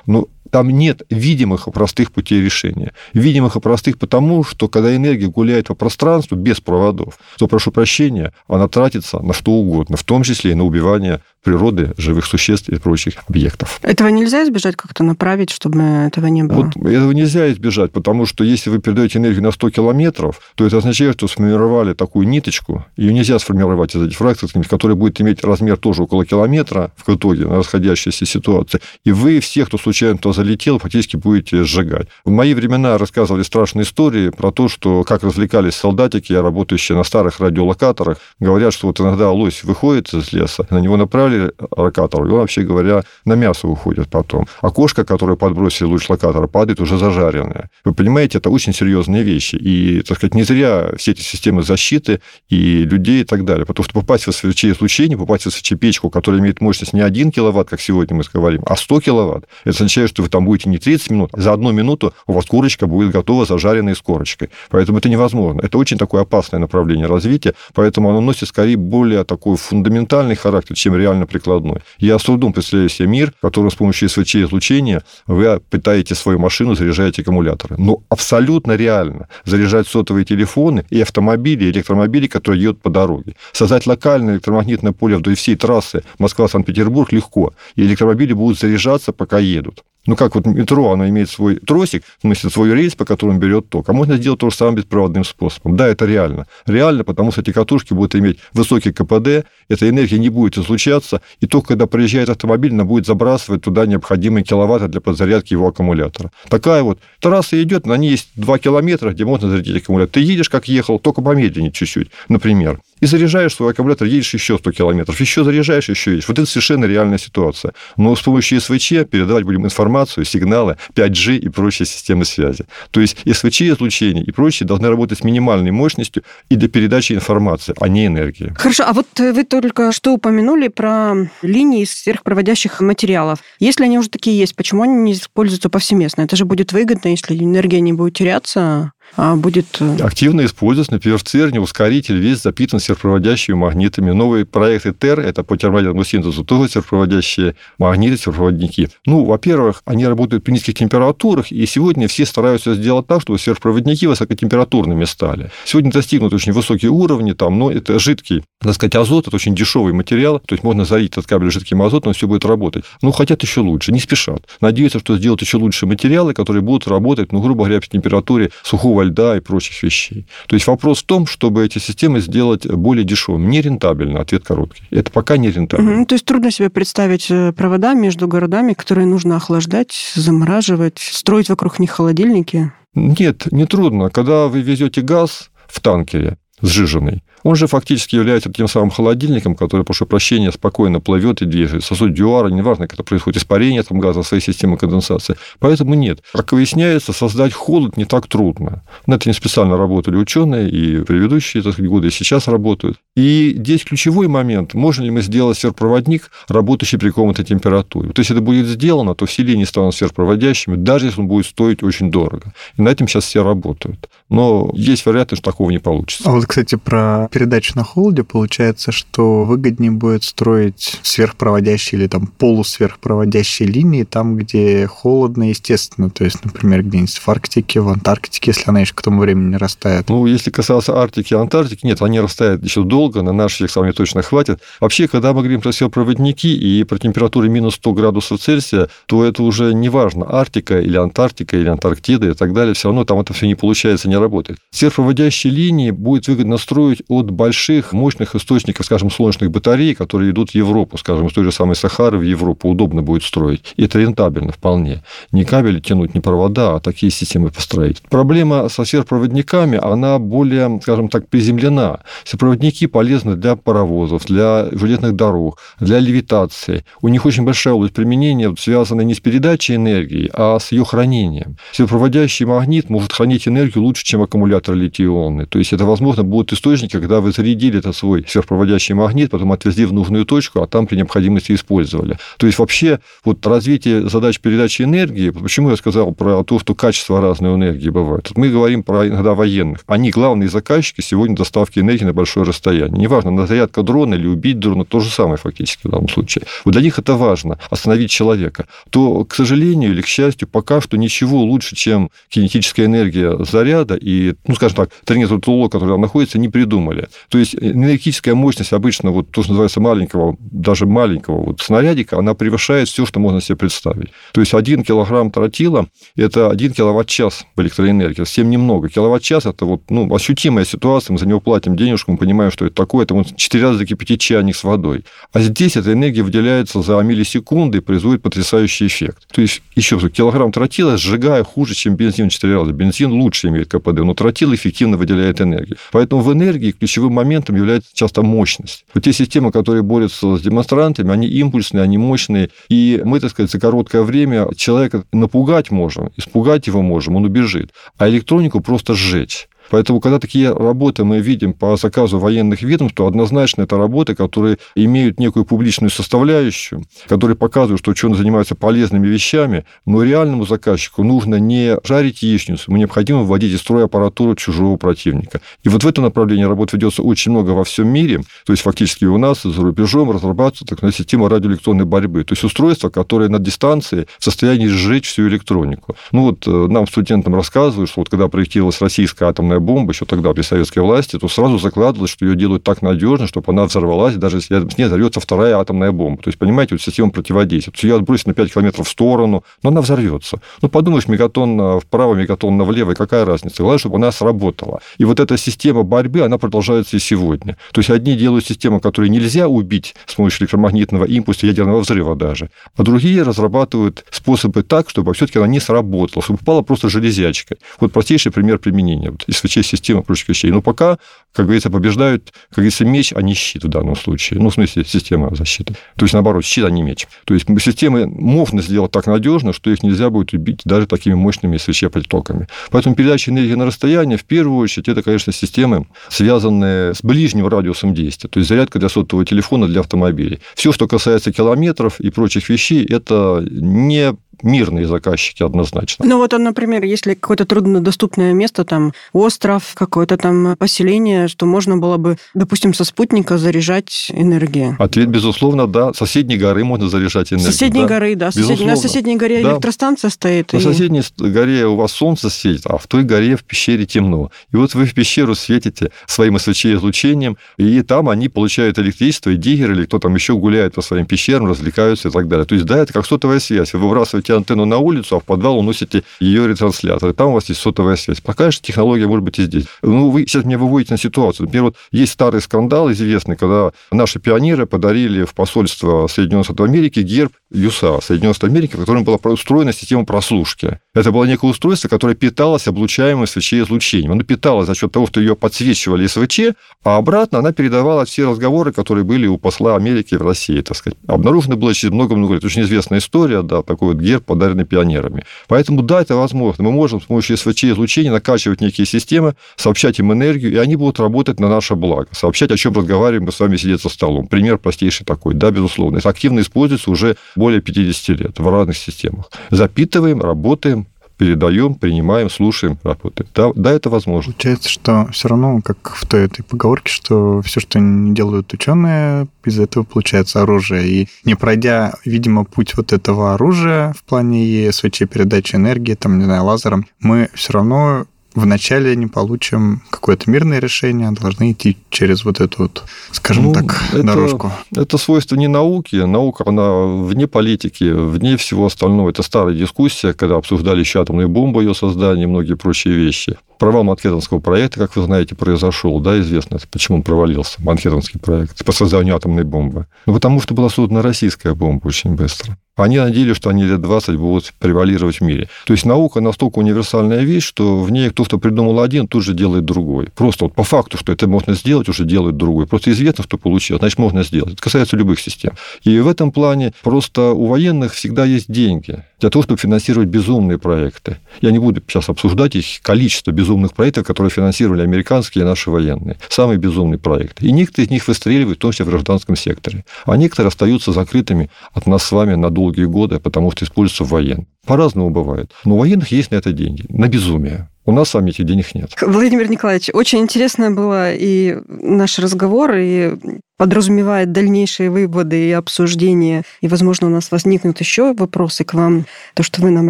Но 0.06 0.28
там 0.50 0.70
нет 0.70 1.04
видимых 1.10 1.68
и 1.68 1.72
простых 1.72 2.12
путей 2.12 2.42
решения. 2.42 2.94
Видимых 3.14 3.56
и 3.56 3.60
простых 3.60 3.98
потому, 3.98 4.44
что 4.44 4.68
когда 4.68 4.96
энергия 4.96 5.28
гуляет 5.28 5.68
по 5.68 5.76
пространству 5.76 6.36
без 6.36 6.60
проводов, 6.60 7.20
то, 7.38 7.48
прошу 7.48 7.72
прощения, 7.72 8.34
она 8.48 8.68
тратится 8.68 9.20
на 9.20 9.34
что 9.34 9.52
угодно, 9.52 9.98
в 9.98 10.04
том 10.04 10.24
числе 10.24 10.52
и 10.52 10.56
на 10.56 10.66
убивание 10.66 11.22
природы, 11.44 11.94
живых 11.98 12.26
существ 12.26 12.70
и 12.70 12.76
прочих 12.78 13.16
объектов. 13.28 13.80
Этого 13.82 14.10
нельзя 14.10 14.44
избежать, 14.44 14.76
как-то 14.76 15.04
направить, 15.04 15.50
чтобы 15.50 15.82
этого 15.82 16.28
не 16.28 16.44
было? 16.44 16.72
Вот 16.74 16.86
этого 16.86 17.12
нельзя 17.12 17.52
избежать, 17.52 17.92
потому 17.92 18.26
что 18.26 18.44
если 18.44 18.70
вы 18.70 18.80
передаете 18.80 19.20
энергию 19.20 19.44
на 19.44 19.52
100 19.52 19.70
километров, 19.72 20.40
то 20.56 20.66
это 20.66 20.78
означает, 20.78 21.16
что 21.16 21.28
сформировали 21.28 21.94
такую 21.94 22.28
ниточку, 22.28 22.86
ее 22.98 23.14
нельзя 23.14 23.40
сформировать 23.40 23.96
из 23.96 24.02
этих 24.02 24.18
фракций, 24.18 24.50
которая 24.70 24.96
будет 24.96 25.20
иметь 25.22 25.44
размер 25.44 25.78
тоже 25.78 26.04
около 26.04 26.26
километра 26.26 26.92
в 26.98 27.10
итоге 27.10 27.46
на 27.46 27.58
расходящейся 27.58 28.26
ситуации. 28.26 28.80
И 29.06 29.12
вы 29.12 29.40
всех, 29.40 29.68
кто 29.68 29.78
случайно 29.78 30.18
туда 30.18 30.34
залетел, 30.34 30.80
фактически 30.80 31.16
будете 31.16 31.64
сжигать. 31.64 32.08
В 32.26 32.32
мои 32.32 32.54
времена 32.54 32.98
рассказывали 32.98 33.44
страшные 33.44 33.84
истории 33.84 34.30
про 34.30 34.52
то, 34.52 34.68
что 34.68 35.04
как 35.04 35.24
развлекались 35.24 35.76
солдатики, 35.76 36.34
работающие 36.34 36.98
на 36.98 37.04
старых 37.04 37.40
радиолокаторах. 37.40 38.18
Говорят, 38.40 38.74
что 38.74 38.88
вот 38.88 39.00
иногда 39.00 39.32
лось 39.32 39.64
выходит 39.64 40.14
из 40.14 40.34
леса, 40.34 40.68
на 40.70 40.80
него 40.80 40.98
направили 40.98 41.29
подбросили 41.30 41.52
локатор, 41.76 42.26
и 42.26 42.30
он, 42.30 42.40
вообще 42.40 42.62
говоря, 42.62 43.04
на 43.26 43.34
мясо 43.34 43.68
уходит 43.68 44.10
потом. 44.10 44.48
А 44.62 44.70
кошка, 44.70 45.06
которую 45.06 45.38
подбросили 45.38 45.88
луч 45.88 46.10
локатора, 46.10 46.48
падает 46.48 46.80
уже 46.80 46.98
зажаренная. 46.98 47.70
Вы 47.86 47.94
понимаете, 47.94 48.38
это 48.40 48.50
очень 48.50 48.74
серьезные 48.74 49.24
вещи. 49.24 49.56
И, 49.56 50.02
так 50.02 50.18
сказать, 50.18 50.36
не 50.36 50.44
зря 50.44 50.92
все 50.98 51.12
эти 51.12 51.22
системы 51.22 51.64
защиты 51.64 52.22
и 52.50 52.84
людей 52.84 53.22
и 53.22 53.24
так 53.24 53.46
далее. 53.46 53.66
Потому 53.66 53.84
что 53.84 53.94
попасть 53.94 54.28
в 54.28 54.32
СВЧ-излучение, 54.32 55.18
попасть 55.18 55.46
в 55.46 55.50
СВЧ-печку, 55.50 56.10
которая 56.10 56.42
имеет 56.42 56.62
мощность 56.62 56.94
не 56.94 57.02
1 57.02 57.32
киловатт, 57.32 57.70
как 57.70 57.82
сегодня 57.82 58.16
мы 58.18 58.24
говорим, 58.32 58.64
а 58.66 58.76
100 58.76 59.02
киловатт, 59.02 59.46
это 59.64 59.76
означает, 59.76 60.10
что 60.10 60.24
вы 60.24 60.30
там 60.30 60.46
будете 60.46 60.70
не 60.70 60.78
30 60.78 61.12
минут, 61.12 61.30
а 61.34 61.42
за 61.42 61.54
одну 61.54 61.72
минуту 61.72 62.14
у 62.28 62.34
вас 62.34 62.46
курочка 62.46 62.88
будет 62.88 63.12
готова 63.12 63.46
зажаренной 63.46 63.96
с 63.96 64.02
корочкой. 64.02 64.50
Поэтому 64.70 65.00
это 65.00 65.10
невозможно. 65.10 65.62
Это 65.62 65.78
очень 65.78 65.98
такое 65.98 66.22
опасное 66.22 66.60
направление 66.60 67.08
развития, 67.08 67.54
поэтому 67.74 68.10
оно 68.10 68.22
носит 68.22 68.50
скорее 68.50 68.78
более 68.78 69.24
такой 69.24 69.58
фундаментальный 69.58 70.36
характер, 70.36 70.76
чем 70.76 70.96
реально 70.96 71.19
прикладной. 71.26 71.82
Я 71.98 72.18
с 72.20 72.24
трудом 72.24 72.54
представляю 72.54 72.90
себе 72.90 73.08
мир, 73.08 73.34
в 73.38 73.42
котором 73.42 73.72
с 73.72 73.76
помощью 73.76 74.10
СВЧ-излучения 74.10 75.04
вы 75.28 75.62
питаете 75.70 76.16
свою 76.16 76.40
машину, 76.40 76.76
заряжаете 76.76 77.22
аккумуляторы. 77.22 77.76
Но 77.78 78.02
абсолютно 78.10 78.76
реально 78.76 79.28
заряжать 79.46 79.88
сотовые 79.88 80.26
телефоны 80.26 80.86
и 80.90 81.02
автомобили, 81.02 81.66
и 81.66 81.72
электромобили, 81.72 82.28
которые 82.28 82.62
едут 82.62 82.82
по 82.82 82.90
дороге. 82.90 83.36
Создать 83.52 83.88
локальное 83.88 84.36
электромагнитное 84.36 84.92
поле 84.92 85.18
вдоль 85.18 85.36
всей 85.36 85.56
трассы 85.56 86.04
Москва-Санкт-Петербург 86.20 87.12
легко. 87.12 87.54
И 87.76 87.82
электромобили 87.82 88.34
будут 88.34 88.60
заряжаться, 88.60 89.14
пока 89.14 89.40
едут. 89.40 89.84
Ну, 90.06 90.16
как 90.16 90.36
вот 90.36 90.46
метро, 90.46 90.92
оно 90.92 91.08
имеет 91.10 91.30
свой 91.30 91.56
тросик, 91.56 92.04
в 92.18 92.22
смысле, 92.22 92.50
свой 92.50 92.74
рейс, 92.74 92.96
по 92.96 93.06
которому 93.06 93.38
берет 93.38 93.70
ток. 93.70 93.90
А 93.90 93.94
можно 93.94 94.18
сделать 94.18 94.40
то 94.40 94.50
же 94.50 94.56
самое 94.56 94.78
беспроводным 94.78 95.24
способом. 95.24 95.76
Да, 95.76 95.88
это 95.88 96.06
реально. 96.06 96.48
Реально, 96.66 97.04
потому 97.04 97.32
что 97.32 97.42
эти 97.42 97.52
катушки 97.52 97.94
будут 97.94 98.16
иметь 98.16 98.40
высокий 98.54 98.92
КПД, 98.92 99.46
эта 99.68 99.90
энергия 99.90 100.18
не 100.18 100.30
будет 100.30 100.58
излучаться, 100.58 101.22
и 101.42 101.48
только 101.48 101.70
когда 101.70 101.86
приезжает 101.86 102.30
автомобиль, 102.30 102.74
она 102.74 102.86
будет 102.86 103.06
забрасывать 103.06 103.62
туда 103.62 103.86
необходимые 103.86 104.44
киловатты 104.44 104.88
для 104.88 105.02
подзарядки 105.02 105.54
его 105.54 105.68
аккумулятора. 105.68 106.32
Такая 106.48 106.82
вот 106.82 107.00
трасса 107.20 107.62
идет, 107.62 107.86
на 107.86 107.98
ней 107.98 108.12
есть 108.12 108.30
2 108.36 108.58
километра, 108.60 109.12
где 109.12 109.26
можно 109.26 109.50
зарядить 109.50 109.84
аккумулятор. 109.84 110.14
Ты 110.14 110.22
едешь, 110.22 110.50
как 110.50 110.68
ехал, 110.68 111.00
только 111.00 111.22
помедленнее 111.22 111.72
чуть-чуть, 111.72 112.10
например 112.30 112.80
и 113.00 113.06
заряжаешь 113.06 113.56
свой 113.56 113.72
аккумулятор, 113.72 114.08
едешь 114.08 114.34
еще 114.34 114.58
100 114.58 114.72
километров, 114.72 115.20
еще 115.20 115.44
заряжаешь, 115.44 115.90
еще 115.90 116.12
едешь. 116.12 116.28
Вот 116.28 116.38
это 116.38 116.48
совершенно 116.48 116.86
реальная 116.86 117.18
ситуация. 117.18 117.74
Но 117.98 118.16
с 118.16 118.22
помощью 118.22 118.62
СВЧ 118.62 118.90
передавать 119.10 119.44
будем 119.44 119.66
информацию, 119.66 120.26
сигналы, 120.26 120.78
5G 120.96 121.38
и 121.38 121.50
прочие 121.50 121.86
системы 121.86 122.26
связи. 122.26 122.66
То 122.92 123.02
есть 123.02 123.18
СВЧ, 123.26 123.62
излучение 123.64 124.24
и 124.24 124.32
прочие 124.32 124.68
должны 124.68 124.90
работать 124.90 125.20
с 125.20 125.24
минимальной 125.24 125.72
мощностью 125.72 126.24
и 126.50 126.56
для 126.56 126.70
передачи 126.70 127.14
информации, 127.14 127.74
а 127.80 127.88
не 127.88 128.08
энергии. 128.08 128.54
Хорошо, 128.56 128.84
а 128.88 128.94
вот 128.94 129.08
вы 129.18 129.44
только 129.44 129.92
что 129.92 130.14
упомянули 130.14 130.68
про 130.68 131.16
линии 131.42 131.86
сверхпроводящих 131.86 132.82
материалов. 132.82 133.40
Если 133.60 133.84
они 133.84 133.98
уже 133.98 134.10
такие 134.10 134.38
есть, 134.38 134.56
почему 134.56 134.84
они 134.84 134.94
не 134.94 135.14
используются 135.14 135.70
повсеместно? 135.70 136.22
Это 136.22 136.36
же 136.36 136.46
будет 136.46 136.74
выгодно, 136.74 137.10
если 137.10 137.38
энергия 137.38 137.80
не 137.82 137.94
будет 137.94 138.16
теряться, 138.16 138.92
будет... 139.18 139.78
Э, 139.80 139.98
Активно 140.02 140.46
используется, 140.46 140.94
например, 140.94 141.18
в 141.18 141.24
ЦЕРНе 141.24 141.60
ускоритель 141.60 142.18
весь 142.18 142.42
запитан 142.42 142.80
серпроводящими 142.80 143.56
магнитами. 143.56 144.12
Новые 144.12 144.46
проекты 144.46 144.94
ТЕР, 144.94 145.20
это 145.20 145.44
по 145.44 145.58
термоядерному 145.58 146.04
синтезу, 146.04 146.44
тоже 146.44 146.70
серпроводящие 146.70 147.56
магниты, 147.78 148.18
серпроводники. 148.18 148.90
Ну, 149.06 149.26
во-первых, 149.26 149.82
они 149.86 150.08
работают 150.08 150.44
при 150.44 150.54
низких 150.54 150.76
температурах, 150.76 151.52
и 151.52 151.66
сегодня 151.66 152.08
все 152.08 152.26
стараются 152.26 152.76
сделать 152.76 153.08
так, 153.08 153.22
чтобы 153.22 153.40
серпроводники 153.40 154.06
высокотемпературными 154.06 155.06
стали. 155.06 155.52
Сегодня 155.66 155.92
достигнут 155.92 156.34
очень 156.34 156.54
высокие 156.54 156.92
уровни, 156.92 157.34
там, 157.34 157.58
но 157.60 157.72
это 157.72 158.00
жидкий, 158.00 158.44
так 158.62 158.74
сказать, 158.74 158.96
азот, 158.96 159.28
это 159.28 159.36
очень 159.36 159.56
дешевый 159.56 159.94
материал, 159.94 160.40
то 160.40 160.54
есть 160.54 160.64
можно 160.64 160.86
залить 160.86 161.14
этот 161.14 161.28
кабель 161.28 161.52
жидким 161.52 161.82
азотом, 161.82 162.14
все 162.14 162.28
будет 162.28 162.46
работать. 162.46 162.86
Ну, 163.02 163.12
хотят 163.12 163.42
еще 163.44 163.62
лучше, 163.62 163.92
не 163.92 164.00
спешат. 164.00 164.48
Надеются, 164.62 165.00
что 165.00 165.18
сделают 165.18 165.42
еще 165.42 165.58
лучше 165.58 165.86
материалы, 165.86 166.34
которые 166.34 166.62
будут 166.62 166.88
работать, 166.88 167.32
ну, 167.32 167.42
грубо 167.42 167.66
говоря, 167.66 167.80
при 167.80 167.88
температуре 167.88 168.52
сухого 168.64 168.99
сухого 169.00 169.04
льда 169.04 169.38
и 169.38 169.40
прочих 169.40 169.84
вещей. 169.84 170.26
То 170.48 170.56
есть 170.56 170.68
вопрос 170.68 171.00
в 171.00 171.06
том, 171.06 171.26
чтобы 171.26 171.66
эти 171.66 171.80
системы 171.80 172.22
сделать 172.22 172.68
более 172.68 173.04
дешевыми. 173.04 173.48
Не 173.48 173.62
рентабельно, 173.62 174.20
ответ 174.22 174.44
короткий. 174.44 174.84
Это 174.92 175.12
пока 175.12 175.38
не 175.38 175.52
рентабельно. 175.52 176.02
Угу, 176.02 176.06
то 176.06 176.16
есть 176.16 176.26
трудно 176.26 176.52
себе 176.52 176.70
представить 176.70 177.28
э, 177.30 177.54
провода 177.54 177.94
между 177.94 178.28
городами, 178.28 178.74
которые 178.74 179.06
нужно 179.08 179.36
охлаждать, 179.36 180.14
замораживать, 180.16 181.00
строить 181.00 181.50
вокруг 181.50 181.80
них 181.80 181.92
холодильники? 181.92 182.72
Нет, 182.96 183.52
не 183.52 183.66
трудно. 183.66 184.10
Когда 184.10 184.48
вы 184.48 184.62
везете 184.62 185.02
газ 185.02 185.50
в 185.68 185.80
танкере, 185.80 186.38
сжиженный. 186.62 187.24
Он 187.44 187.56
же 187.56 187.68
фактически 187.68 188.16
является 188.16 188.52
тем 188.52 188.68
самым 188.68 188.92
холодильником, 188.92 189.56
который, 189.56 189.86
прошу 189.86 190.06
прощения, 190.06 190.52
спокойно 190.52 191.00
плывет 191.00 191.42
и 191.42 191.46
движется. 191.46 191.90
Сосуд 191.90 192.14
Дюара, 192.14 192.50
неважно, 192.50 192.88
когда 192.88 193.04
происходит 193.04 193.42
испарение 193.42 193.84
там 193.84 194.00
газа 194.00 194.24
своей 194.24 194.44
системе 194.44 194.78
конденсации. 194.78 195.36
Поэтому 195.60 195.94
нет. 195.94 196.22
Как 196.34 196.52
выясняется, 196.52 197.14
создать 197.14 197.54
холод 197.54 197.98
не 197.98 198.06
так 198.06 198.28
трудно. 198.28 198.84
На 199.06 199.16
это 199.16 199.30
не 199.30 199.34
специально 199.34 199.78
работали 199.78 200.16
ученые, 200.16 200.70
и 200.70 201.04
предыдущие 201.04 201.64
так 201.64 201.74
сказать, 201.74 201.90
годы 201.90 202.08
и 202.08 202.12
сейчас 202.12 202.48
работают. 202.48 202.98
И 203.16 203.56
здесь 203.58 203.84
ключевой 203.84 204.28
момент, 204.28 204.74
можно 204.74 205.04
ли 205.04 205.12
мы 205.12 205.22
сделать 205.22 205.58
сверхпроводник, 205.58 206.32
работающий 206.48 206.98
при 206.98 207.10
каком-то 207.10 207.44
температуре. 207.44 208.12
То 208.12 208.20
есть 208.20 208.32
это 208.32 208.42
будет 208.42 208.68
сделано, 208.68 209.16
то 209.16 209.26
все 209.26 209.44
линии 209.44 209.66
станут 209.66 209.96
сверхпроводящими, 209.96 210.76
даже 210.76 211.08
если 211.08 211.22
он 211.22 211.28
будет 211.28 211.46
стоить 211.46 211.84
очень 211.84 212.12
дорого. 212.12 212.54
И 212.78 212.82
на 212.82 212.90
этом 212.90 213.08
сейчас 213.08 213.26
все 213.26 213.44
работают. 213.44 214.10
Но 214.30 214.72
есть 214.74 215.06
вероятность, 215.06 215.42
что 215.42 215.52
такого 215.52 215.72
не 215.72 215.80
получится. 215.80 216.30
А 216.30 216.34
вот, 216.34 216.46
кстати, 216.46 216.76
про 216.76 217.29
передачу 217.30 217.74
на 217.76 217.84
холоде, 217.84 218.24
получается, 218.24 218.92
что 218.92 219.44
выгоднее 219.44 219.92
будет 219.92 220.24
строить 220.24 221.00
сверхпроводящие 221.04 222.02
или 222.02 222.08
там 222.08 222.28
полусверхпроводящие 222.28 223.70
линии 223.70 224.04
там, 224.04 224.36
где 224.36 224.88
холодно, 224.88 225.50
естественно. 225.50 226.10
То 226.10 226.24
есть, 226.24 226.44
например, 226.44 226.84
где-нибудь 226.84 227.18
в 227.18 227.30
Арктике, 227.30 227.82
в 227.82 227.90
Антарктике, 227.90 228.52
если 228.52 228.70
она 228.70 228.82
еще 228.82 228.94
к 228.94 229.02
тому 229.02 229.22
времени 229.22 229.52
не 229.52 229.58
растает. 229.58 230.10
Ну, 230.10 230.26
если 230.26 230.50
касаться 230.52 231.00
Арктики 231.00 231.34
и 231.34 231.38
Антарктики, 231.38 231.86
нет, 231.86 232.02
они 232.02 232.20
растают 232.20 232.64
еще 232.64 232.84
долго, 232.84 233.22
на 233.22 233.32
наших 233.32 233.72
с 233.72 233.76
вами 233.76 233.92
точно 233.92 234.22
хватит. 234.22 234.62
Вообще, 234.80 235.08
когда 235.08 235.34
мы 235.34 235.42
говорим 235.42 235.62
про 235.62 235.72
сверхпроводники 235.72 236.48
и 236.48 236.84
про 236.84 236.98
температуры 236.98 237.50
минус 237.50 237.76
100 237.76 237.94
градусов 237.94 238.42
Цельсия, 238.42 238.90
то 239.06 239.24
это 239.24 239.44
уже 239.44 239.74
не 239.74 239.90
важно, 239.90 240.26
Арктика 240.28 240.80
или 240.80 240.98
Антарктика 240.98 241.58
или 241.58 241.70
Антарктида 241.70 242.32
и 242.32 242.34
так 242.34 242.54
далее, 242.54 242.74
все 242.74 242.90
равно 242.90 243.06
там 243.06 243.20
это 243.20 243.34
все 243.34 243.48
не 243.48 243.56
получается, 243.56 244.10
не 244.10 244.18
работает. 244.18 244.60
Сверхпроводящие 244.72 245.54
линии 245.54 245.92
будет 245.92 246.28
выгодно 246.28 246.58
строить 246.58 247.04
от 247.20 247.32
больших, 247.32 247.94
мощных 247.94 248.36
источников, 248.36 248.86
скажем, 248.86 249.10
солнечных 249.10 249.52
батарей, 249.52 249.96
которые 249.96 250.32
идут 250.32 250.52
в 250.52 250.56
Европу, 250.56 250.98
скажем, 250.98 251.28
из 251.28 251.34
той 251.34 251.44
же 251.44 251.52
самой 251.52 251.76
Сахары 251.76 252.18
в 252.18 252.22
Европу 252.22 252.70
удобно 252.70 253.02
будет 253.02 253.24
строить. 253.24 253.74
И 253.76 253.84
это 253.84 254.00
рентабельно 254.00 254.52
вполне. 254.52 255.04
Не 255.32 255.46
кабели 255.46 255.80
тянуть, 255.80 256.14
не 256.14 256.22
провода, 256.22 256.76
а 256.76 256.80
такие 256.80 257.12
системы 257.12 257.50
построить. 257.50 258.02
Проблема 258.10 258.70
со 258.70 258.86
сверхпроводниками, 258.86 259.80
она 259.82 260.20
более, 260.20 260.80
скажем 260.82 261.10
так, 261.10 261.28
приземлена. 261.28 262.00
Сверхпроводники 262.24 262.88
полезны 262.88 263.36
для 263.36 263.56
паровозов, 263.56 264.26
для 264.26 264.68
железных 264.72 265.16
дорог, 265.16 265.60
для 265.80 266.00
левитации. 266.00 266.86
У 267.02 267.08
них 267.08 267.26
очень 267.26 267.44
большая 267.44 267.74
область 267.74 267.94
применения, 267.94 268.54
связанная 268.58 269.06
не 269.06 269.14
с 269.14 269.20
передачей 269.20 269.76
энергии, 269.76 270.30
а 270.34 270.60
с 270.60 270.72
ее 270.72 270.86
хранением. 270.86 271.58
Сверхпроводящий 271.72 272.46
магнит 272.46 272.90
может 272.90 273.14
хранить 273.14 273.48
энергию 273.48 273.84
лучше, 273.84 274.04
чем 274.04 274.22
аккумулятор 274.22 274.76
литий-ионный. 274.76 275.46
То 275.46 275.60
есть 275.60 275.74
это, 275.74 275.86
возможно, 275.86 276.24
будут 276.24 276.54
источники, 276.54 276.98
когда 277.10 277.22
вы 277.22 277.32
зарядили 277.32 277.80
этот 277.80 277.96
свой 277.96 278.24
сверхпроводящий 278.28 278.94
магнит, 278.94 279.32
потом 279.32 279.52
отвезли 279.52 279.86
в 279.86 279.94
нужную 279.94 280.26
точку, 280.26 280.62
а 280.62 280.68
там 280.68 280.86
при 280.86 280.96
необходимости 280.96 281.54
использовали. 281.54 282.20
То 282.38 282.46
есть 282.46 282.60
вообще 282.60 283.00
вот 283.26 283.44
развитие 283.48 284.08
задач 284.08 284.40
передачи 284.40 284.84
энергии, 284.84 285.32
почему 285.32 285.72
я 285.72 285.76
сказал 285.76 286.14
про 286.14 286.44
то, 286.44 286.60
что 286.60 286.76
качество 286.76 287.20
разной 287.20 287.56
энергии 287.56 287.90
бывает. 287.90 288.30
Мы 288.36 288.50
говорим 288.50 288.84
про 288.84 289.08
иногда 289.08 289.34
военных. 289.34 289.80
Они 289.88 290.12
главные 290.12 290.50
заказчики 290.50 291.02
сегодня 291.02 291.36
доставки 291.36 291.80
энергии 291.80 292.04
на 292.04 292.14
большое 292.14 292.46
расстояние. 292.46 293.02
Неважно, 293.02 293.32
на 293.32 293.48
зарядка 293.48 293.82
дрона 293.82 294.14
или 294.14 294.28
убить 294.28 294.60
дрона, 294.60 294.86
то 294.86 295.00
же 295.00 295.10
самое 295.10 295.38
фактически 295.38 295.88
в 295.88 295.90
данном 295.90 296.10
случае. 296.10 296.44
Вот 296.64 296.74
для 296.74 296.82
них 296.84 297.00
это 297.00 297.16
важно, 297.16 297.58
остановить 297.72 298.12
человека. 298.12 298.68
То, 298.92 299.26
к 299.26 299.34
сожалению 299.34 299.94
или 299.94 300.04
к 300.04 300.08
счастью, 300.08 300.48
пока 300.48 300.80
что 300.80 300.96
ничего 300.96 301.42
лучше, 301.42 301.76
чем 301.76 302.12
кинетическая 302.30 302.86
энергия 302.86 303.36
заряда 303.44 303.96
и, 303.96 304.36
ну, 304.46 304.54
скажем 304.54 304.76
так, 304.76 304.90
тренер 305.06 305.40
Туло, 305.40 305.70
который 305.70 305.90
там 305.90 306.02
находится, 306.02 306.38
не 306.38 306.50
придумали. 306.50 306.99
То 307.30 307.38
есть 307.38 307.56
энергетическая 307.56 308.36
мощность 308.36 308.74
обычно, 308.74 309.12
вот 309.12 309.32
то, 309.32 309.44
что 309.44 309.52
называется 309.52 309.80
маленького, 309.80 310.38
даже 310.40 310.86
маленького 310.86 311.44
вот 311.46 311.62
снарядика, 311.62 312.18
она 312.18 312.34
превышает 312.34 312.88
все, 312.88 313.06
что 313.06 313.20
можно 313.20 313.42
себе 313.42 313.56
представить. 313.56 314.10
То 314.34 314.42
есть 314.42 314.54
один 314.54 314.84
килограмм 314.84 315.32
тротила– 315.32 315.88
это 316.16 316.50
один 316.50 316.74
киловатт-час 316.74 317.46
в 317.56 317.62
электроэнергии. 317.62 318.24
Совсем 318.24 318.50
немного. 318.50 318.90
Киловатт-час– 318.90 319.46
это 319.48 319.66
вот, 319.66 319.84
ну, 319.90 320.14
ощутимая 320.14 320.66
ситуация, 320.66 321.14
мы 321.14 321.20
за 321.20 321.28
него 321.28 321.40
платим 321.40 321.76
денежку, 321.76 322.12
мы 322.12 322.18
понимаем, 322.18 322.52
что 322.52 322.66
это 322.66 322.76
такое, 322.76 323.06
это 323.06 323.14
вот 323.14 323.36
4 323.36 323.64
раза 323.64 323.78
закипятить 323.80 324.22
чайник 324.22 324.56
с 324.56 324.64
водой. 324.64 325.06
А 325.34 325.40
здесь 325.40 325.78
эта 325.78 325.94
энергия 325.94 326.24
выделяется 326.24 326.82
за 326.82 327.00
миллисекунды 327.00 327.80
и 327.80 327.82
производит 327.82 328.22
потрясающий 328.22 328.88
эффект. 328.88 329.28
То 329.32 329.42
есть, 329.42 329.62
еще 329.76 329.98
раз, 329.98 330.12
килограмм 330.12 330.52
тротила 330.52 330.98
сжигая 330.98 331.44
хуже, 331.44 331.76
чем 331.76 331.96
бензин 331.96 332.30
в 332.30 332.34
4 332.34 332.56
раза. 332.56 332.72
Бензин 332.72 333.12
лучше 333.12 333.48
имеет 333.48 333.70
КПД, 333.70 334.00
но 334.00 334.14
тротил 334.14 334.54
эффективно 334.54 334.98
выделяет 334.98 335.42
энергию. 335.42 335.78
Поэтому 335.92 336.22
в 336.22 336.32
энергии 336.34 336.72
ключевым 336.90 337.14
моментом 337.14 337.56
является 337.56 337.90
часто 337.94 338.24
мощность. 338.24 338.86
Вот 338.94 339.04
те 339.04 339.14
системы, 339.14 339.52
которые 339.52 339.84
борются 339.84 340.38
с 340.38 340.42
демонстрантами, 340.42 341.12
они 341.12 341.28
импульсные, 341.28 341.84
они 341.84 342.00
мощные, 342.00 342.50
и 342.68 343.00
мы, 343.06 343.20
так 343.20 343.30
сказать, 343.30 343.52
за 343.52 343.60
короткое 343.60 344.02
время 344.02 344.48
человека 344.56 345.04
напугать 345.12 345.70
можем, 345.70 346.12
испугать 346.18 346.66
его 346.66 346.82
можем, 346.82 347.16
он 347.16 347.26
убежит, 347.26 347.74
а 347.98 348.10
электронику 348.10 348.60
просто 348.60 348.96
сжечь. 348.96 349.48
Поэтому, 349.70 350.00
когда 350.00 350.20
такие 350.20 350.54
работы 350.54 351.04
мы 351.04 351.20
видим 351.20 351.54
по 351.54 351.78
заказу 351.78 352.20
военных 352.20 352.62
ведомств, 352.62 352.96
то 352.98 353.08
однозначно 353.08 353.64
это 353.64 353.78
работы, 353.78 354.16
которые 354.16 354.58
имеют 354.76 355.20
некую 355.20 355.46
публичную 355.46 355.90
составляющую, 355.90 356.84
которые 357.08 357.36
показывают, 357.38 357.80
что 357.80 357.92
ученые 357.92 358.18
занимаются 358.18 358.56
полезными 358.56 359.08
вещами, 359.08 359.66
но 359.86 360.04
реальному 360.04 360.46
заказчику 360.46 361.04
нужно 361.04 361.36
не 361.36 361.78
жарить 361.84 362.22
яичницу, 362.24 362.66
ему 362.68 362.78
необходимо 362.78 363.24
вводить 363.24 363.54
из 363.54 363.60
строя 363.60 363.86
аппаратуру 363.86 364.36
чужого 364.36 364.78
противника. 364.78 365.42
И 365.64 365.70
вот 365.70 365.84
в 365.84 365.88
этом 365.88 366.04
направлении 366.04 366.44
работы 366.44 366.78
ведется 366.78 367.04
очень 367.04 367.32
много 367.32 367.52
во 367.52 367.64
всем 367.64 367.88
мире, 367.88 368.22
то 368.46 368.54
есть 368.54 368.64
фактически 368.64 369.06
у 369.06 369.18
нас 369.18 369.44
за 369.44 369.62
рубежом 369.62 370.12
разрабатывается 370.12 370.66
так 370.66 370.82
называемая 370.82 370.98
система 370.98 371.30
радиоэлектронной 371.30 371.86
борьбы, 371.86 372.24
то 372.24 372.34
есть 372.34 372.44
устройство, 372.44 372.90
которое 372.90 373.30
на 373.30 373.40
дистанции 373.40 374.08
в 374.18 374.24
состоянии 374.24 374.68
сжечь 374.68 375.08
всю 375.08 375.28
электронику. 375.28 375.96
Ну 376.12 376.24
вот 376.24 376.48
э, 376.48 376.52
нам, 376.52 376.88
студентам, 376.88 377.36
рассказывают, 377.36 377.90
что 377.90 378.02
вот 378.02 378.10
когда 378.10 378.28
проектировалась 378.28 378.82
российская 378.82 379.26
атомная 379.26 379.59
атомная 379.60 379.76
бомба 379.76 379.92
еще 379.92 380.06
тогда 380.06 380.34
при 380.34 380.42
советской 380.42 380.80
власти, 380.80 381.18
то 381.18 381.28
сразу 381.28 381.60
закладывалось, 381.60 382.12
что 382.12 382.26
ее 382.26 382.36
делают 382.36 382.64
так 382.64 382.82
надежно, 382.82 383.28
чтобы 383.28 383.52
она 383.52 383.66
взорвалась, 383.66 384.16
даже 384.16 384.38
если 384.38 384.68
с 384.70 384.78
ней 384.78 384.86
взорвется 384.86 385.20
вторая 385.20 385.58
атомная 385.58 385.92
бомба. 385.92 386.22
То 386.24 386.30
есть, 386.30 386.40
понимаете, 386.40 386.76
вот 386.76 386.82
система 386.82 387.12
противодействия. 387.12 387.72
То 387.72 387.76
есть 387.76 387.84
ее 387.84 387.96
отбросить 387.96 388.28
на 388.28 388.34
5 388.34 388.54
километров 388.54 388.88
в 388.88 388.90
сторону, 388.90 389.44
но 389.64 389.70
она 389.70 389.82
взорвется. 389.82 390.40
Ну, 390.62 390.70
подумаешь, 390.70 391.08
мегатон 391.08 391.80
вправо, 391.80 392.16
мегатон 392.16 392.62
влево, 392.64 392.92
и 392.92 392.96
какая 392.96 393.26
разница? 393.26 393.64
Главное, 393.64 393.80
чтобы 393.80 393.96
она 393.98 394.12
сработала. 394.12 394.80
И 395.00 395.06
вот 395.06 395.20
эта 395.20 395.38
система 395.38 395.84
борьбы, 395.84 396.22
она 396.22 396.38
продолжается 396.38 396.98
и 396.98 397.00
сегодня. 397.00 397.58
То 397.72 397.80
есть, 397.80 397.90
одни 397.90 398.16
делают 398.16 398.46
систему, 398.46 398.80
которую 398.80 399.12
нельзя 399.12 399.48
убить 399.48 399.96
с 400.06 400.16
помощью 400.16 400.44
электромагнитного 400.44 401.06
импульса, 401.06 401.48
ядерного 401.48 401.80
взрыва 401.80 402.16
даже, 402.16 402.50
а 402.76 402.84
другие 402.84 403.24
разрабатывают 403.24 404.06
способы 404.12 404.64
так, 404.64 404.90
чтобы 404.90 405.14
все-таки 405.14 405.40
она 405.40 405.48
не 405.48 405.60
сработала, 405.60 406.24
чтобы 406.24 406.40
упала 406.42 406.62
просто 406.62 406.90
железячка. 406.90 407.56
Вот 407.80 407.92
простейший 407.92 408.32
пример 408.32 408.60
применения. 408.60 409.12
Вот, 409.12 409.24
если 409.28 409.48
СВЧ 409.50 409.66
система 409.66 410.02
прочих 410.02 410.30
вещей. 410.30 410.52
Но 410.52 410.62
пока, 410.62 410.98
как 411.34 411.46
говорится, 411.46 411.70
побеждают, 411.70 412.32
как 412.50 412.58
говорится, 412.58 412.86
меч, 412.86 413.14
а 413.16 413.22
не 413.22 413.34
щит 413.34 413.64
в 413.64 413.68
данном 413.68 413.96
случае. 413.96 414.40
Ну, 414.40 414.50
в 414.50 414.54
смысле, 414.54 414.86
система 414.86 415.36
защиты. 415.36 415.76
То 415.96 416.06
есть, 416.06 416.14
наоборот, 416.14 416.46
щит, 416.46 416.66
а 416.66 416.70
не 416.70 416.82
меч. 416.82 417.08
То 417.26 417.34
есть, 417.34 417.48
системы 417.62 418.08
можно 418.08 418.62
сделать 418.62 418.92
так 418.92 419.08
надежно, 419.08 419.54
что 419.54 419.70
их 419.70 419.84
нельзя 419.84 420.10
будет 420.10 420.34
убить 420.34 420.62
даже 420.66 420.88
такими 420.88 421.14
мощными 421.14 421.58
СВЧ-потоками. 421.58 422.48
Поэтому 422.72 422.96
передача 422.96 423.32
энергии 423.32 423.56
на 423.56 423.66
расстояние, 423.66 424.18
в 424.18 424.26
первую 424.26 424.58
очередь, 424.58 424.88
это, 424.88 425.02
конечно, 425.02 425.34
системы, 425.34 425.88
связанные 426.10 426.94
с 426.94 427.02
ближним 427.02 427.48
радиусом 427.48 427.94
действия. 427.94 428.30
То 428.30 428.40
есть, 428.40 428.50
зарядка 428.50 428.80
для 428.80 428.90
сотового 428.90 429.26
телефона 429.26 429.68
для 429.68 429.82
автомобилей. 429.82 430.40
Все, 430.56 430.72
что 430.72 430.88
касается 430.88 431.32
километров 431.32 432.00
и 432.00 432.10
прочих 432.10 432.50
вещей, 432.50 432.86
это 432.86 433.46
не 433.50 434.16
мирные 434.44 434.86
заказчики 434.86 435.44
однозначно. 435.44 436.06
Ну 436.06 436.18
вот, 436.18 436.32
например, 436.32 436.84
если 436.84 437.14
какое-то 437.14 437.46
труднодоступное 437.46 438.34
место, 438.34 438.66
там 438.66 438.94
остров, 439.14 439.74
какое-то 439.76 440.18
там 440.18 440.56
поселение, 440.58 441.28
что 441.28 441.46
можно 441.46 441.78
было 441.78 441.98
бы, 441.98 442.18
допустим, 442.34 442.74
со 442.74 442.84
спутника 442.84 443.38
заряжать 443.38 444.12
энергию? 444.14 444.76
Ответ, 444.80 445.10
безусловно, 445.10 445.68
да. 445.68 445.94
Соседней 445.94 446.38
горы 446.38 446.64
можно 446.64 446.90
заряжать 446.90 447.34
энергию. 447.34 447.52
Соседней 447.52 447.82
да. 447.82 447.88
горы, 447.88 448.16
да. 448.16 448.32
Сосед... 448.32 448.60
На 448.62 448.76
соседней 448.76 449.16
горе 449.16 449.44
да. 449.44 449.54
электростанция 449.54 450.10
стоит. 450.10 450.54
На 450.54 450.58
и... 450.58 450.62
соседней 450.62 451.04
горе 451.18 451.66
у 451.66 451.76
вас 451.76 451.92
солнце 451.92 452.30
светит, 452.30 452.66
а 452.66 452.78
в 452.78 452.88
той 452.88 453.04
горе 453.04 453.36
в 453.36 453.44
пещере 453.44 453.86
темно. 453.86 454.32
И 454.52 454.56
вот 454.56 454.74
вы 454.76 454.86
в 454.86 454.94
пещеру 454.94 455.36
светите 455.36 455.92
своим 456.06 456.38
СВЧ-излучением, 456.38 457.38
и 457.58 457.82
там 457.82 458.10
они 458.10 458.30
получают 458.30 458.80
электричество, 458.80 459.32
и 459.32 459.38
диггеры 459.38 459.76
или 459.76 459.86
кто 459.86 460.00
там 460.00 460.16
еще 460.16 460.36
гуляет 460.36 460.76
по 460.76 460.82
своим 460.82 461.06
пещерам, 461.06 461.48
развлекаются 461.48 462.10
и 462.10 462.12
так 462.12 462.28
далее. 462.28 462.46
То 462.46 462.56
есть, 462.56 462.66
да, 462.66 462.78
это 462.78 462.94
как 462.94 463.06
сотовая 463.06 463.40
связь. 463.40 463.74
Вы 463.74 463.80
выбрасываете 463.80 464.29
выносите 464.30 464.34
антенну 464.36 464.66
на 464.66 464.78
улицу, 464.78 465.18
а 465.18 465.20
в 465.20 465.24
подвал 465.24 465.60
уносите 465.60 466.04
ее 466.20 466.48
ретранслятор. 466.48 467.10
И 467.10 467.14
там 467.14 467.30
у 467.30 467.34
вас 467.34 467.50
есть 467.50 467.62
сотовая 467.62 467.96
связь. 467.96 468.22
Такая 468.22 468.52
же 468.52 468.62
технология 468.62 469.08
может 469.08 469.24
быть 469.24 469.40
и 469.40 469.44
здесь. 469.44 469.66
Ну, 469.82 470.10
вы 470.10 470.22
сейчас 470.22 470.46
меня 470.46 470.58
выводите 470.58 470.94
на 470.94 470.98
ситуацию. 470.98 471.46
Например, 471.46 471.66
вот 471.66 471.76
есть 471.92 472.14
старый 472.14 472.42
скандал 472.42 472.92
известный, 472.92 473.36
когда 473.36 473.72
наши 473.92 474.20
пионеры 474.20 474.66
подарили 474.66 475.24
в 475.24 475.34
посольство 475.34 476.08
Соединенных 476.08 476.46
Штатов 476.46 476.68
Америки 476.68 477.00
герб 477.00 477.32
ЮСА, 477.52 478.00
Соединенных 478.02 478.36
Штатов 478.36 478.56
Америки, 478.56 478.76
в 478.76 478.80
котором 478.80 479.04
была 479.04 479.18
устроена 479.24 479.74
система 479.74 480.06
прослушки. 480.06 480.80
Это 480.94 481.12
было 481.12 481.26
некое 481.26 481.50
устройство, 481.50 481.88
которое 481.88 482.16
питалось 482.16 482.68
облучаемым 482.68 483.28
СВЧ-излучением. 483.28 484.12
Оно 484.12 484.24
питалось 484.24 484.68
за 484.68 484.76
счет 484.76 484.92
того, 484.92 485.08
что 485.08 485.20
ее 485.20 485.36
подсвечивали 485.36 486.08
СВЧ, 486.08 486.40
а 486.84 486.98
обратно 486.98 487.40
она 487.40 487.52
передавала 487.52 488.06
все 488.06 488.30
разговоры, 488.30 488.72
которые 488.72 489.04
были 489.04 489.28
у 489.28 489.38
посла 489.38 489.76
Америки 489.76 490.16
в 490.16 490.22
России, 490.22 490.62
так 490.62 490.78
сказать. 490.78 490.98
Обнаружено 491.08 491.56
было 491.56 491.74
через 491.74 491.94
много-много 491.94 492.36
лет. 492.36 492.44
Очень 492.44 492.64
известная 492.64 493.00
история, 493.00 493.42
да, 493.42 493.62
такой 493.62 493.94
вот 493.94 494.02
герб, 494.10 494.26
подаренный 494.26 494.66
пионерами. 494.66 495.24
Поэтому, 495.48 495.82
да, 495.82 496.02
это 496.02 496.16
возможно. 496.16 496.64
Мы 496.64 496.72
можем 496.72 497.02
с 497.02 497.06
помощью 497.06 497.38
СВЧ-излучения 497.38 498.12
накачивать 498.12 498.62
некие 498.62 498.88
системы, 498.88 499.36
сообщать 499.56 500.00
им 500.00 500.12
энергию, 500.12 500.52
и 500.52 500.58
они 500.58 500.76
будут 500.76 501.00
работать 501.00 501.40
на 501.40 501.50
наше 501.50 501.76
благо. 501.76 502.08
Сообщать, 502.12 502.52
о 502.52 502.58
чем 502.58 502.74
разговариваем, 502.74 503.26
мы 503.26 503.32
с 503.32 503.40
вами 503.40 503.58
сидеть 503.58 503.82
за 503.82 503.90
столом. 503.90 504.28
Пример 504.28 504.58
простейший 504.58 505.06
такой. 505.06 505.36
Да, 505.36 505.52
безусловно. 505.52 505.98
Это 505.98 506.10
активно 506.10 506.40
используется 506.40 506.90
уже 506.90 507.16
более 507.36 507.62
50 507.62 508.20
лет 508.20 508.40
в 508.40 508.50
разных 508.50 508.78
системах. 508.78 509.30
Запитываем, 509.52 510.22
работаем, 510.22 510.88
передаем, 511.20 511.76
принимаем, 511.76 512.30
слушаем, 512.30 512.80
работаем. 512.82 513.30
Да, 513.36 513.52
да, 513.54 513.74
это 513.74 513.90
возможно. 513.90 514.32
Получается, 514.32 514.70
что 514.70 515.08
все 515.12 515.28
равно, 515.28 515.62
как 515.62 515.94
в 515.94 516.08
той 516.08 516.26
этой 516.26 516.44
поговорке, 516.44 516.92
что 516.92 517.42
все, 517.42 517.60
что 517.60 517.78
не 517.78 518.16
делают 518.16 518.54
ученые, 518.54 519.28
из 519.44 519.60
этого 519.60 519.84
получается 519.84 520.42
оружие. 520.42 520.88
И 520.88 521.08
не 521.26 521.36
пройдя, 521.36 521.94
видимо, 522.06 522.46
путь 522.46 522.78
вот 522.78 522.94
этого 522.94 523.34
оружия 523.34 523.94
в 523.94 524.04
плане 524.06 524.72
СВЧ 524.72 525.04
передачи 525.12 525.58
энергии, 525.58 525.96
там, 525.96 526.20
не 526.20 526.24
знаю, 526.24 526.46
лазером, 526.46 526.86
мы 527.02 527.28
все 527.34 527.52
равно 527.52 528.06
вначале 528.36 528.96
не 528.96 529.08
получим 529.08 529.82
какое-то 529.90 530.30
мирное 530.30 530.60
решение, 530.60 531.08
а 531.08 531.12
должны 531.12 531.52
идти 531.52 531.78
через 531.90 532.26
вот 532.26 532.40
эту 532.40 532.64
вот, 532.64 532.84
скажем 533.12 533.46
ну, 533.46 533.54
так, 533.54 533.84
это, 533.92 534.04
дорожку. 534.04 534.52
Это 534.76 534.98
свойство 534.98 535.36
не 535.36 535.48
науки. 535.48 535.96
Наука, 535.96 536.44
она 536.48 536.86
вне 536.86 537.28
политики, 537.28 537.92
вне 537.92 538.38
всего 538.38 538.66
остального. 538.66 539.10
Это 539.10 539.24
старая 539.24 539.56
дискуссия, 539.56 540.14
когда 540.14 540.36
обсуждали 540.36 540.80
еще 540.80 541.02
атомную 541.02 541.30
бомбу, 541.30 541.62
ее 541.62 541.74
создание 541.74 542.26
и 542.26 542.28
многие 542.28 542.56
прочие 542.56 542.94
вещи. 542.94 543.38
Провал 543.60 543.84
Манхэттенского 543.84 544.40
проекта, 544.40 544.80
как 544.80 544.96
вы 544.96 545.04
знаете, 545.04 545.36
произошел, 545.36 546.00
да, 546.00 546.18
известно, 546.22 546.60
почему 546.72 546.98
он 546.98 547.04
провалился, 547.04 547.62
Манхэттенский 547.62 548.18
проект 548.20 548.64
по 548.64 548.72
созданию 548.72 549.16
атомной 549.16 549.44
бомбы. 549.44 549.86
Ну, 550.06 550.14
потому 550.14 550.40
что 550.42 550.54
была 550.54 550.70
создана 550.70 551.02
российская 551.02 551.54
бомба 551.54 551.88
очень 551.88 552.16
быстро. 552.16 552.58
Они 552.84 552.98
надеялись, 552.98 553.36
что 553.36 553.50
они 553.50 553.66
лет 553.66 553.82
20 553.82 554.16
будут 554.16 554.54
превалировать 554.60 555.18
в 555.18 555.22
мире. 555.22 555.50
То 555.66 555.74
есть 555.74 555.86
наука 555.86 556.22
настолько 556.22 556.60
универсальная 556.60 557.24
вещь, 557.24 557.44
что 557.44 557.78
в 557.80 557.92
ней 557.92 558.10
кто, 558.10 558.24
кто 558.24 558.38
придумал 558.38 558.80
один, 558.80 559.08
тут 559.08 559.24
же 559.24 559.34
делает 559.34 559.66
другой. 559.66 560.08
Просто 560.16 560.46
вот 560.46 560.56
по 560.56 560.64
факту, 560.64 560.98
что 560.98 561.12
это 561.12 561.28
можно 561.28 561.54
сделать, 561.56 561.90
уже 561.90 562.06
делает 562.06 562.38
другой. 562.38 562.68
Просто 562.68 562.92
известно, 562.92 563.24
что 563.24 563.38
получил, 563.38 563.80
значит, 563.80 564.00
можно 564.00 564.24
сделать. 564.24 564.54
Это 564.54 564.62
касается 564.62 564.96
любых 564.96 565.20
систем. 565.20 565.54
И 565.84 566.00
в 566.00 566.08
этом 566.08 566.32
плане 566.32 566.74
просто 566.82 567.32
у 567.32 567.48
военных 567.48 567.94
всегда 567.94 568.24
есть 568.26 568.50
деньги 568.50 569.04
для 569.20 569.30
того, 569.30 569.44
чтобы 569.44 569.60
финансировать 569.60 570.08
безумные 570.08 570.58
проекты. 570.58 571.18
Я 571.42 571.52
не 571.52 571.60
буду 571.60 571.82
сейчас 571.86 572.08
обсуждать 572.08 572.56
их 572.56 572.66
количество 572.82 573.32
безумных 573.32 573.49
безумных 573.50 573.74
проектов, 573.74 574.06
которые 574.06 574.30
финансировали 574.30 574.84
американские 574.84 575.44
и 575.44 575.46
наши 575.46 575.72
военные. 575.72 576.18
Самый 576.30 576.58
безумный 576.58 577.00
проект. 577.00 577.42
И 577.42 577.52
некоторые 577.52 577.88
из 577.88 577.92
них 577.92 578.08
выстреливают, 578.08 578.60
в 578.60 578.62
том 578.62 578.72
числе 578.72 578.86
в 578.86 578.90
гражданском 578.90 579.36
секторе. 579.36 579.86
А 580.06 580.18
некоторые 580.18 580.50
остаются 580.50 580.92
закрытыми 580.92 581.50
от 581.74 581.88
нас 581.88 582.04
с 582.04 582.12
вами 582.12 582.36
на 582.36 582.50
долгие 582.50 582.86
годы, 582.86 583.20
потому 583.20 583.52
что 583.52 583.66
используются 583.66 584.04
в 584.04 584.10
военном. 584.10 584.48
По-разному 584.66 585.10
бывает. 585.10 585.52
Но 585.66 585.76
у 585.76 585.80
военных 585.80 586.12
есть 586.12 586.32
на 586.32 586.36
это 586.36 586.54
деньги. 586.54 586.86
На 586.90 587.08
безумие. 587.08 587.70
У 587.90 587.92
нас 587.92 588.10
с 588.10 588.14
вами 588.14 588.30
этих 588.30 588.46
денег 588.46 588.76
нет. 588.76 588.92
Владимир 589.02 589.50
Николаевич, 589.50 589.90
очень 589.92 590.20
интересно 590.20 590.70
было 590.70 591.12
и 591.12 591.58
наш 591.68 592.20
разговор, 592.20 592.76
и 592.76 593.16
подразумевает 593.58 594.32
дальнейшие 594.32 594.92
выводы 594.92 595.50
и 595.50 595.52
обсуждения. 595.52 596.44
И, 596.62 596.68
возможно, 596.68 597.08
у 597.08 597.10
нас 597.10 597.32
возникнут 597.32 597.80
еще 597.80 598.14
вопросы 598.14 598.64
к 598.64 598.76
вам, 598.76 599.08
то, 599.34 599.42
что 599.42 599.64
вы 599.64 599.72
нам 599.72 599.90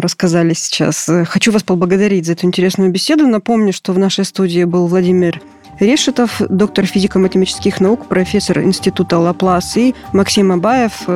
рассказали 0.00 0.54
сейчас. 0.54 1.10
Хочу 1.26 1.52
вас 1.52 1.62
поблагодарить 1.62 2.24
за 2.24 2.32
эту 2.32 2.46
интересную 2.46 2.90
беседу. 2.90 3.26
Напомню, 3.26 3.74
что 3.74 3.92
в 3.92 3.98
нашей 3.98 4.24
студии 4.24 4.64
был 4.64 4.86
Владимир 4.86 5.42
Решетов, 5.80 6.40
доктор 6.48 6.86
физико-математических 6.86 7.80
наук, 7.80 8.06
профессор 8.06 8.60
Института 8.60 9.18
Лаплас, 9.18 9.76
и 9.76 9.94
Максим 10.12 10.52
Абаев, 10.52 11.06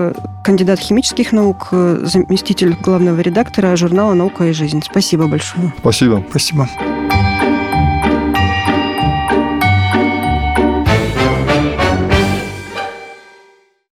кандидат 0.42 0.80
химических 0.80 1.32
наук, 1.32 1.68
заместитель 1.70 2.74
главного 2.74 3.20
редактора 3.20 3.76
журнала 3.76 4.14
«Наука 4.14 4.44
и 4.44 4.52
жизнь». 4.52 4.82
Спасибо 4.84 5.26
большое. 5.26 5.72
Спасибо. 5.78 6.24
Спасибо. 6.30 6.68